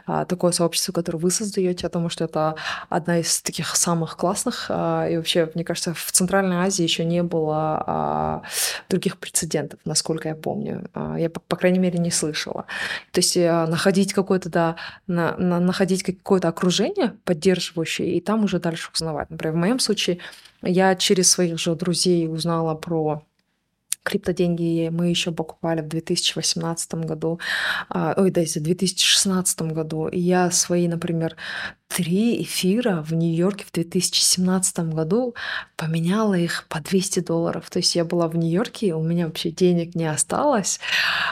э, 0.08 0.26
такое 0.28 0.52
сообщество, 0.52 0.92
которое 0.92 1.20
вы 1.20 1.32
создаете, 1.32 1.82
я 1.84 1.90
думаю, 1.90 2.10
что 2.10 2.26
это 2.26 2.56
одна 2.90 3.20
из 3.20 3.42
таких 3.42 3.76
самых 3.76 4.18
классных. 4.18 4.68
Э, 4.70 5.08
и 5.12 5.18
вообще, 5.18 5.50
мне 5.56 5.64
кажется, 5.64 5.94
в 5.94 6.12
Центральной 6.12 6.58
Азии 6.58 6.84
еще 6.84 7.06
не 7.06 7.24
было 7.24 8.44
других 8.90 9.18
прецедентов, 9.18 9.80
насколько 9.86 10.30
я 10.30 10.36
помню. 10.36 10.90
А, 10.94 11.18
я, 11.18 11.30
по 11.30 11.56
крайней 11.56 11.80
мере, 11.80 12.00
не 12.00 12.12
слышала. 12.12 12.66
То 13.12 13.20
есть 13.20 13.38
э, 13.38 13.66
находить 13.66 14.14
какое-то, 14.14 14.50
да, 14.50 14.76
на, 15.08 15.36
на, 15.38 15.60
находить 15.60 16.04
какое-то 16.04 16.48
окружение 16.48 17.16
поддерживающее, 17.24 18.16
и 18.16 18.22
там 18.22 18.44
уже 18.44 18.60
дальше 18.60 18.90
узнавать. 18.94 19.30
Например, 19.30 19.56
в 19.56 19.60
моем 19.60 19.80
случае 19.80 20.20
я 20.62 20.96
через 20.96 21.30
своих 21.30 21.60
же 21.60 21.76
друзей 21.76 22.28
узнала 22.28 22.76
про 22.76 23.24
криптоденьги 24.06 24.90
мы 24.92 25.08
еще 25.08 25.32
покупали 25.32 25.82
в 25.82 25.88
2018 25.88 26.94
году, 27.06 27.40
а, 27.90 28.14
ой, 28.16 28.32
да, 28.32 28.42
в 28.42 28.54
2016 28.54 29.62
году. 29.74 30.08
И 30.08 30.20
я 30.20 30.52
свои, 30.52 30.88
например, 30.88 31.36
три 31.88 32.42
эфира 32.44 33.02
в 33.02 33.14
Нью-Йорке 33.14 33.66
в 33.66 33.72
2017 33.72 34.80
году 34.94 35.36
поменяла 35.76 36.36
их 36.36 36.66
по 36.70 36.80
200 36.80 37.22
долларов. 37.22 37.70
То 37.70 37.80
есть 37.80 37.96
я 37.96 38.06
была 38.06 38.28
в 38.28 38.36
Нью-Йорке, 38.36 38.94
у 38.94 39.04
меня 39.04 39.26
вообще 39.26 39.50
денег 39.50 39.96
не 39.96 40.06
осталось, 40.06 40.80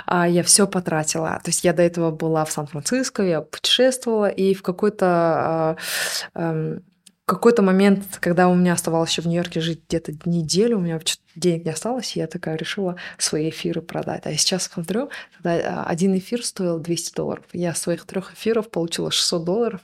а 0.05 0.27
я 0.27 0.43
все 0.43 0.67
потратила. 0.67 1.39
То 1.43 1.49
есть 1.49 1.63
я 1.63 1.73
до 1.73 1.83
этого 1.83 2.11
была 2.11 2.43
в 2.45 2.51
Сан-Франциско, 2.51 3.23
я 3.23 3.41
путешествовала, 3.41 4.29
и 4.29 4.53
в 4.53 4.63
какой-то 4.63 5.77
э, 6.33 6.79
какой-то 7.25 7.61
момент, 7.61 8.03
когда 8.19 8.49
у 8.49 8.55
меня 8.55 8.73
оставалось 8.73 9.11
еще 9.11 9.21
в 9.21 9.27
Нью-Йорке 9.27 9.61
жить 9.61 9.81
где-то 9.87 10.13
неделю, 10.25 10.77
у 10.77 10.81
меня 10.81 10.99
денег 11.35 11.65
не 11.65 11.71
осталось, 11.71 12.15
и 12.15 12.19
я 12.19 12.27
такая 12.27 12.55
решила 12.55 12.95
свои 13.17 13.49
эфиры 13.49 13.81
продать. 13.81 14.25
А 14.25 14.33
сейчас 14.33 14.63
смотрю, 14.63 15.09
тогда 15.35 15.83
а, 15.83 15.85
один 15.85 16.17
эфир 16.17 16.45
стоил 16.45 16.79
200 16.79 17.15
долларов. 17.15 17.45
Я 17.53 17.73
своих 17.73 18.05
трех 18.05 18.33
эфиров 18.33 18.69
получила 18.69 19.11
600 19.11 19.43
долларов, 19.43 19.81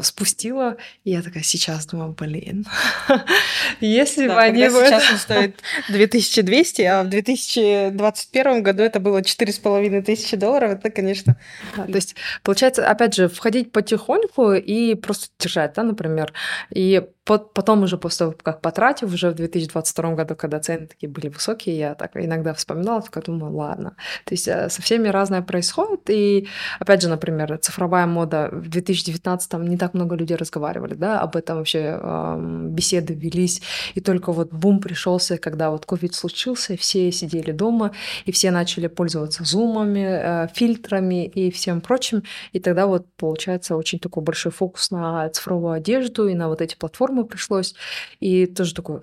спустила, 0.00 0.76
и 1.04 1.10
я 1.10 1.22
такая 1.22 1.42
сейчас 1.42 1.86
думаю, 1.86 2.12
блин, 2.12 2.66
если 3.80 4.28
бы 4.28 4.40
они... 4.40 4.62
Сейчас 4.68 5.10
он 5.10 5.18
стоит 5.18 5.60
2200, 5.88 6.82
а 6.82 7.02
в 7.02 7.08
2021 7.08 8.62
году 8.62 8.82
это 8.82 9.00
было 9.00 9.20
4,5 9.20 10.02
тысячи 10.02 10.36
долларов, 10.36 10.72
это, 10.72 10.90
конечно... 10.90 11.36
то 11.74 11.84
есть, 11.86 12.14
получается, 12.42 12.88
опять 12.88 13.14
же, 13.14 13.28
входить 13.28 13.72
потихоньку 13.72 14.52
и 14.52 14.94
просто 14.94 15.28
держать, 15.38 15.74
да, 15.74 15.82
например, 15.82 16.32
и 16.70 17.02
потом 17.26 17.82
уже 17.82 17.98
после 17.98 18.18
того, 18.18 18.34
как 18.42 18.60
потратив, 18.60 19.12
уже 19.12 19.30
в 19.30 19.34
2022 19.34 20.14
году, 20.14 20.36
когда 20.36 20.60
цены 20.60 20.86
такие 20.86 21.08
были 21.08 21.28
высокие, 21.28 21.76
я 21.76 21.94
так 21.94 22.12
иногда 22.14 22.54
вспоминала, 22.54 23.02
только 23.02 23.20
думаю, 23.20 23.54
ладно. 23.54 23.96
То 24.24 24.34
есть 24.34 24.48
э, 24.48 24.70
со 24.70 24.80
всеми 24.80 25.08
разное 25.08 25.42
происходит. 25.42 26.08
И, 26.08 26.48
опять 26.78 27.02
же, 27.02 27.08
например, 27.08 27.58
цифровая 27.58 28.06
мода 28.06 28.48
в 28.52 28.68
2019 28.68 29.52
не 29.54 29.76
так 29.76 29.94
много 29.94 30.14
людей 30.14 30.36
разговаривали, 30.36 30.94
да, 30.94 31.20
об 31.20 31.36
этом 31.36 31.58
вообще 31.58 31.98
э, 32.00 32.38
беседы 32.70 33.14
велись. 33.14 33.60
И 33.94 34.00
только 34.00 34.32
вот 34.32 34.52
бум 34.52 34.80
пришелся, 34.80 35.36
когда 35.36 35.70
вот 35.70 35.84
ковид 35.84 36.14
случился, 36.14 36.76
все 36.76 37.10
сидели 37.10 37.50
дома, 37.50 37.90
и 38.24 38.32
все 38.32 38.50
начали 38.50 38.86
пользоваться 38.86 39.44
зумами, 39.44 40.44
э, 40.44 40.48
фильтрами 40.54 41.26
и 41.26 41.50
всем 41.50 41.80
прочим. 41.80 42.22
И 42.52 42.60
тогда 42.60 42.86
вот 42.86 43.06
получается 43.16 43.76
очень 43.76 43.98
такой 43.98 44.22
большой 44.22 44.52
фокус 44.52 44.90
на 44.90 45.28
цифровую 45.30 45.72
одежду 45.72 46.28
и 46.28 46.34
на 46.34 46.48
вот 46.48 46.60
эти 46.60 46.76
платформы, 46.76 47.15
формы 47.16 47.24
пришлось. 47.24 47.74
И 48.20 48.46
тоже 48.46 48.74
такое, 48.74 49.02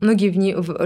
многие 0.00 0.30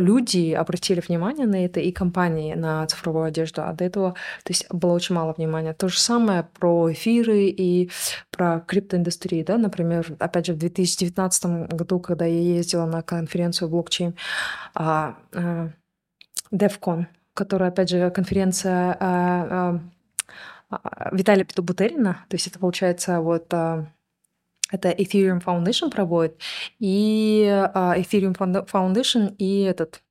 люди 0.00 0.52
обратили 0.52 1.00
внимание 1.00 1.46
на 1.46 1.64
это, 1.64 1.80
и 1.80 1.92
компании 1.92 2.54
на 2.54 2.86
цифровую 2.86 3.24
одежду, 3.24 3.62
а 3.62 3.72
до 3.72 3.84
этого 3.84 4.12
то 4.44 4.50
есть, 4.50 4.66
было 4.70 4.92
очень 4.92 5.14
мало 5.14 5.32
внимания. 5.32 5.74
То 5.74 5.88
же 5.88 5.98
самое 5.98 6.42
про 6.58 6.92
эфиры 6.92 7.46
и 7.46 7.90
про 8.30 8.60
криптоиндустрию, 8.60 9.44
да, 9.44 9.58
например, 9.58 10.06
опять 10.18 10.46
же, 10.46 10.54
в 10.54 10.58
2019 10.58 11.68
году, 11.72 12.00
когда 12.00 12.24
я 12.24 12.40
ездила 12.56 12.86
на 12.86 13.02
конференцию 13.02 13.68
блокчейн, 13.68 14.14
а, 14.74 15.16
а, 15.34 15.70
DevCon, 16.52 17.06
которая, 17.34 17.70
опять 17.70 17.90
же, 17.90 18.10
конференция 18.10 18.96
а, 19.00 19.80
Виталия 21.12 21.44
Петубутерина, 21.44 22.24
то 22.28 22.34
есть 22.34 22.46
это 22.46 22.58
получается 22.58 23.20
вот 23.20 23.52
это 24.72 24.90
Ethereum 24.90 25.42
Foundation 25.42 25.90
проводит, 25.90 26.40
и 26.80 27.46
а, 27.74 27.96
Ethereum 27.96 28.34
Foundation 28.34 29.34
и 29.38 29.62
этот 29.62 30.02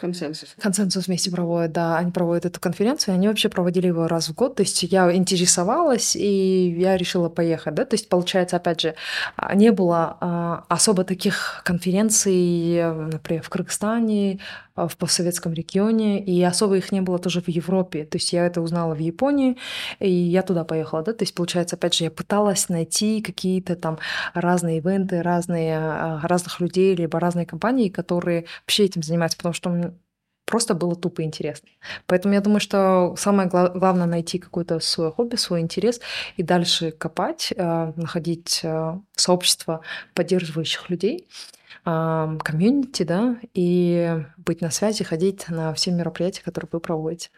Консенсус. 0.00 0.54
Консенсус 0.60 1.06
вместе 1.06 1.30
проводят, 1.30 1.72
да. 1.72 1.98
Они 1.98 2.10
проводят 2.10 2.46
эту 2.46 2.60
конференцию, 2.60 3.14
они 3.14 3.28
вообще 3.28 3.48
проводили 3.48 3.88
его 3.88 4.08
раз 4.08 4.28
в 4.28 4.34
год. 4.34 4.56
То 4.56 4.62
есть 4.62 4.82
я 4.82 5.14
интересовалась, 5.14 6.16
и 6.16 6.70
я 6.78 6.96
решила 6.96 7.28
поехать, 7.28 7.74
да. 7.74 7.84
То 7.84 7.94
есть, 7.94 8.08
получается, 8.08 8.56
опять 8.56 8.80
же, 8.80 8.94
а, 9.36 9.54
не 9.54 9.70
было 9.70 10.16
а, 10.20 10.64
особо 10.68 11.04
таких 11.04 11.62
конференций, 11.64 12.82
например, 12.82 13.42
в 13.42 13.48
Кыргызстане, 13.48 14.40
в 14.88 14.96
постсоветском 14.96 15.52
регионе, 15.52 16.22
и 16.22 16.42
особо 16.42 16.76
их 16.76 16.92
не 16.92 17.00
было 17.00 17.18
тоже 17.18 17.40
в 17.40 17.48
Европе. 17.48 18.04
То 18.04 18.16
есть 18.16 18.32
я 18.32 18.46
это 18.46 18.60
узнала 18.60 18.94
в 18.94 18.98
Японии, 18.98 19.56
и 19.98 20.10
я 20.10 20.42
туда 20.42 20.64
поехала, 20.64 21.02
да. 21.02 21.12
То 21.12 21.22
есть, 21.22 21.34
получается, 21.34 21.76
опять 21.76 21.94
же, 21.94 22.04
я 22.04 22.10
пыталась 22.10 22.68
найти 22.68 23.20
какие-то 23.20 23.76
там 23.76 23.98
разные 24.34 24.78
ивенты, 24.78 25.22
разные, 25.22 26.20
разных 26.22 26.60
людей, 26.60 26.94
либо 26.94 27.20
разные 27.20 27.46
компании, 27.46 27.88
которые 27.88 28.46
вообще 28.62 28.84
этим 28.84 29.02
занимаются, 29.02 29.36
потому 29.38 29.54
что 29.54 29.94
просто 30.50 30.74
было 30.74 30.96
тупо 30.96 31.22
интересно. 31.22 31.68
Поэтому 32.06 32.34
я 32.34 32.40
думаю, 32.40 32.60
что 32.60 33.14
самое 33.16 33.48
главное 33.48 34.06
найти 34.06 34.38
какое-то 34.38 34.80
свое 34.80 35.12
хобби, 35.12 35.36
свой 35.36 35.60
интерес 35.60 36.00
и 36.36 36.42
дальше 36.42 36.90
копать, 36.90 37.52
э, 37.56 37.92
находить 37.96 38.60
э, 38.64 38.98
сообщество 39.14 39.80
поддерживающих 40.14 40.90
людей, 40.90 41.28
э, 41.86 42.38
комьюнити, 42.42 43.04
да, 43.04 43.36
и 43.54 44.24
быть 44.36 44.60
на 44.60 44.70
связи, 44.70 45.04
ходить 45.04 45.48
на 45.48 45.72
все 45.72 45.92
мероприятия, 45.92 46.42
которые 46.42 46.68
вы 46.72 46.80
проводите. 46.80 47.30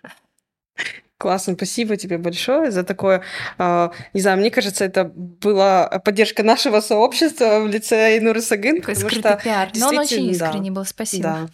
Классно, 1.18 1.55
спасибо 1.55 1.96
тебе 1.96 2.18
большое 2.18 2.72
за 2.72 2.83
такое. 2.83 3.22
Не 3.57 4.20
знаю, 4.20 4.38
мне 4.38 4.51
кажется, 4.51 4.85
это 4.85 5.05
была 5.05 5.87
поддержка 6.05 6.42
нашего 6.42 6.81
сообщества 6.81 7.61
в 7.61 7.68
лице 7.68 8.18
Инуры 8.18 8.40
Сагын. 8.40 8.81
Такой 8.81 8.94
потому 8.94 9.11
что 9.11 9.40
пиар. 9.40 9.70
Но 9.77 9.88
он 9.90 9.98
очень 9.98 10.29
искренний 10.31 10.70
да, 10.70 10.75
был, 10.75 10.85
спасибо. 10.85 11.22
Да. 11.22 11.48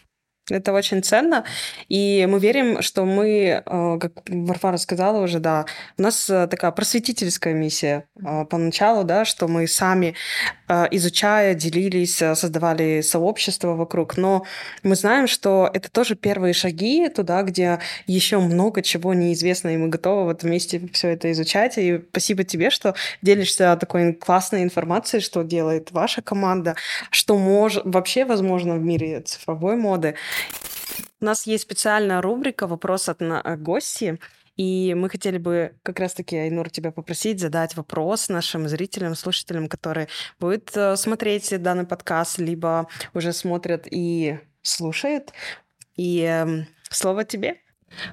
Это 0.51 0.73
очень 0.73 1.03
ценно. 1.03 1.45
И 1.89 2.27
мы 2.29 2.39
верим, 2.39 2.83
что 2.83 3.05
мы, 3.05 3.63
э, 3.65 3.99
как 4.01 4.13
Варфара 4.29 4.77
сказала 4.77 5.23
уже, 5.23 5.41
да, 5.41 5.67
у 5.97 6.03
нас 6.03 6.29
э, 6.31 6.47
такая 6.47 6.71
просветительская 6.71 7.55
миссия 7.55 8.09
э, 8.17 8.45
поначалу, 8.47 9.05
да, 9.05 9.25
что 9.25 9.49
мы 9.49 9.67
сами, 9.67 10.15
изучая, 10.69 11.55
делились, 11.55 12.17
создавали 12.17 13.01
сообщество 13.01 13.75
вокруг. 13.75 14.17
Но 14.17 14.45
мы 14.83 14.95
знаем, 14.95 15.27
что 15.27 15.71
это 15.73 15.91
тоже 15.91 16.15
первые 16.15 16.55
шаги 16.55 17.09
туда, 17.09 17.43
где 17.43 17.81
еще 18.07 18.39
много 18.39 18.83
чего 18.83 19.15
неизвестно, 19.15 19.75
и 19.75 19.77
мы 19.77 19.89
готовы 19.89 20.25
вот 20.25 20.43
вместе 20.43 20.81
все 20.93 21.09
это 21.09 21.31
изучать. 21.33 21.79
И 21.79 22.01
спасибо 22.11 22.45
тебе, 22.45 22.71
что 22.71 22.95
делишься 23.23 23.77
такой 23.81 24.13
классной 24.13 24.63
информацией, 24.63 25.23
что 25.23 25.43
делает 25.43 25.91
ваша 25.93 26.23
команда, 26.23 26.77
что 27.11 27.39
мож... 27.39 27.79
вообще 27.85 28.25
возможно 28.25 28.75
в 28.75 28.83
мире 28.83 29.21
цифровой 29.21 29.77
моды. 29.77 30.15
У 31.21 31.25
нас 31.25 31.47
есть 31.47 31.65
специальная 31.65 32.23
рубрика 32.23 32.67
«Вопрос 32.67 33.09
от 33.09 33.19
гости». 33.61 34.19
И 34.59 34.93
мы 34.95 35.09
хотели 35.09 35.39
бы 35.39 35.77
как 35.85 36.01
раз-таки, 36.01 36.37
Айнур, 36.37 36.69
тебя 36.69 36.91
попросить 36.91 37.41
задать 37.41 37.77
вопрос 37.77 38.29
нашим 38.29 38.69
зрителям, 38.69 39.15
слушателям, 39.15 39.69
которые 39.69 40.09
будут 40.41 40.77
э, 40.77 40.97
смотреть 40.97 41.63
данный 41.63 41.87
подкаст, 41.87 42.39
либо 42.39 42.89
уже 43.15 43.33
смотрят 43.33 43.87
и 43.89 44.41
слушают. 44.61 45.33
И 45.97 46.23
э, 46.23 46.65
слово 46.91 47.25
тебе. 47.25 47.59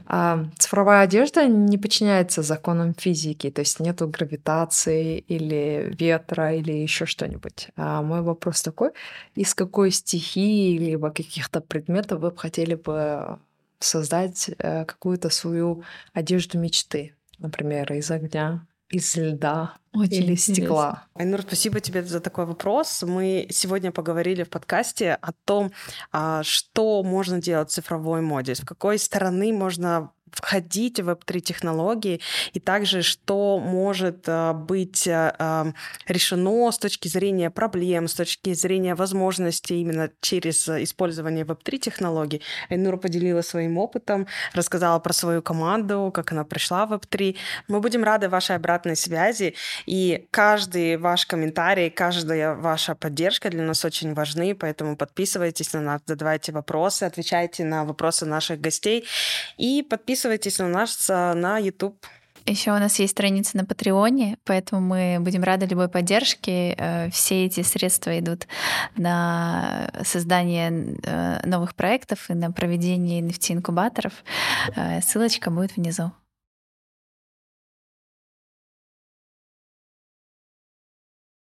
А 0.05 0.45
цифровая 0.57 1.01
одежда 1.01 1.47
не 1.47 1.77
подчиняется 1.77 2.41
законам 2.43 2.93
физики, 2.93 3.49
то 3.49 3.59
есть 3.61 3.79
нету 3.79 4.07
гравитации 4.07 5.17
или 5.17 5.93
ветра 5.99 6.53
или 6.53 6.71
еще 6.71 7.05
что-нибудь. 7.05 7.69
А 7.75 8.01
мой 8.01 8.21
вопрос 8.21 8.61
такой: 8.61 8.91
из 9.35 9.53
какой 9.53 9.91
стихии 9.91 10.77
либо 10.77 11.09
каких-то 11.09 11.59
предметов 11.59 12.21
вы 12.21 12.31
бы 12.31 12.37
хотели 12.37 12.75
бы 12.75 13.39
создать 13.79 14.49
э, 14.57 14.85
какую-то 14.85 15.29
свою 15.29 15.83
одежду 16.13 16.57
мечты, 16.57 17.15
например, 17.37 17.91
из 17.93 18.11
огня, 18.11 18.65
из 18.89 19.15
льда, 19.15 19.75
Очень 19.93 20.23
или 20.23 20.35
стекла? 20.35 21.07
Айнур, 21.15 21.41
спасибо 21.41 21.79
тебе 21.79 22.03
за 22.03 22.19
такой 22.19 22.45
вопрос. 22.45 23.03
Мы 23.03 23.47
сегодня 23.49 23.91
поговорили 23.91 24.43
в 24.43 24.49
подкасте 24.49 25.13
о 25.13 25.31
том, 25.45 25.71
а, 26.11 26.43
что 26.43 27.03
можно 27.03 27.41
делать 27.41 27.69
в 27.69 27.73
цифровой 27.73 28.21
моде, 28.21 28.55
с 28.55 28.61
какой 28.61 28.99
стороны 28.99 29.51
можно 29.53 30.11
входить 30.31 30.99
в 30.99 31.09
Web3 31.09 31.39
технологии, 31.39 32.19
и 32.53 32.59
также 32.59 33.01
что 33.01 33.59
может 33.59 34.27
э, 34.27 34.53
быть 34.53 35.07
э, 35.07 35.33
эм, 35.39 35.75
решено 36.07 36.71
с 36.71 36.77
точки 36.77 37.07
зрения 37.07 37.49
проблем, 37.49 38.07
с 38.07 38.13
точки 38.13 38.53
зрения 38.53 38.95
возможностей 38.95 39.81
именно 39.81 40.09
через 40.21 40.67
использование 40.67 41.45
Web3 41.45 41.77
технологий. 41.77 42.41
Айнура 42.69 42.97
поделилась 42.97 43.47
своим 43.47 43.77
опытом, 43.77 44.27
рассказала 44.53 44.99
про 44.99 45.13
свою 45.13 45.41
команду, 45.41 46.11
как 46.13 46.31
она 46.31 46.43
пришла 46.43 46.85
в 46.85 46.93
Web3. 46.93 47.37
Мы 47.67 47.79
будем 47.79 48.03
рады 48.03 48.27
вашей 48.27 48.55
обратной 48.55 48.95
связи, 48.95 49.55
и 49.85 50.27
каждый 50.31 50.97
ваш 50.97 51.25
комментарий, 51.25 51.89
каждая 51.89 52.55
ваша 52.55 52.95
поддержка 52.95 53.49
для 53.49 53.63
нас 53.63 53.85
очень 53.85 54.13
важны, 54.13 54.53
поэтому 54.53 54.97
подписывайтесь 54.97 55.73
на 55.73 55.81
нас, 55.81 56.01
задавайте 56.05 56.51
вопросы, 56.51 57.03
отвечайте 57.03 57.63
на 57.63 57.85
вопросы 57.85 58.25
наших 58.25 58.59
гостей 58.59 59.05
и 59.57 59.81
подписывайтесь 59.87 60.24
Подписывайтесь 60.25 60.57
на 60.57 60.67
нас 60.67 61.07
на 61.07 61.59
YouTube. 61.59 62.03
Еще 62.47 62.71
у 62.71 62.79
нас 62.79 62.97
есть 62.97 63.11
страница 63.11 63.57
на 63.57 63.63
Патреоне, 63.63 64.39
поэтому 64.43 64.81
мы 64.81 65.17
будем 65.19 65.43
рады 65.43 65.67
любой 65.67 65.87
поддержке. 65.87 66.73
Э, 66.79 67.11
все 67.11 67.45
эти 67.45 67.61
средства 67.61 68.17
идут 68.19 68.47
на 68.97 69.91
создание 70.03 70.97
э, 71.03 71.47
новых 71.47 71.75
проектов 71.75 72.27
и 72.31 72.33
на 72.33 72.51
проведение 72.51 73.21
NFT-инкубаторов. 73.21 74.13
Э, 74.75 74.99
ссылочка 75.01 75.51
будет 75.51 75.75
внизу. 75.75 76.11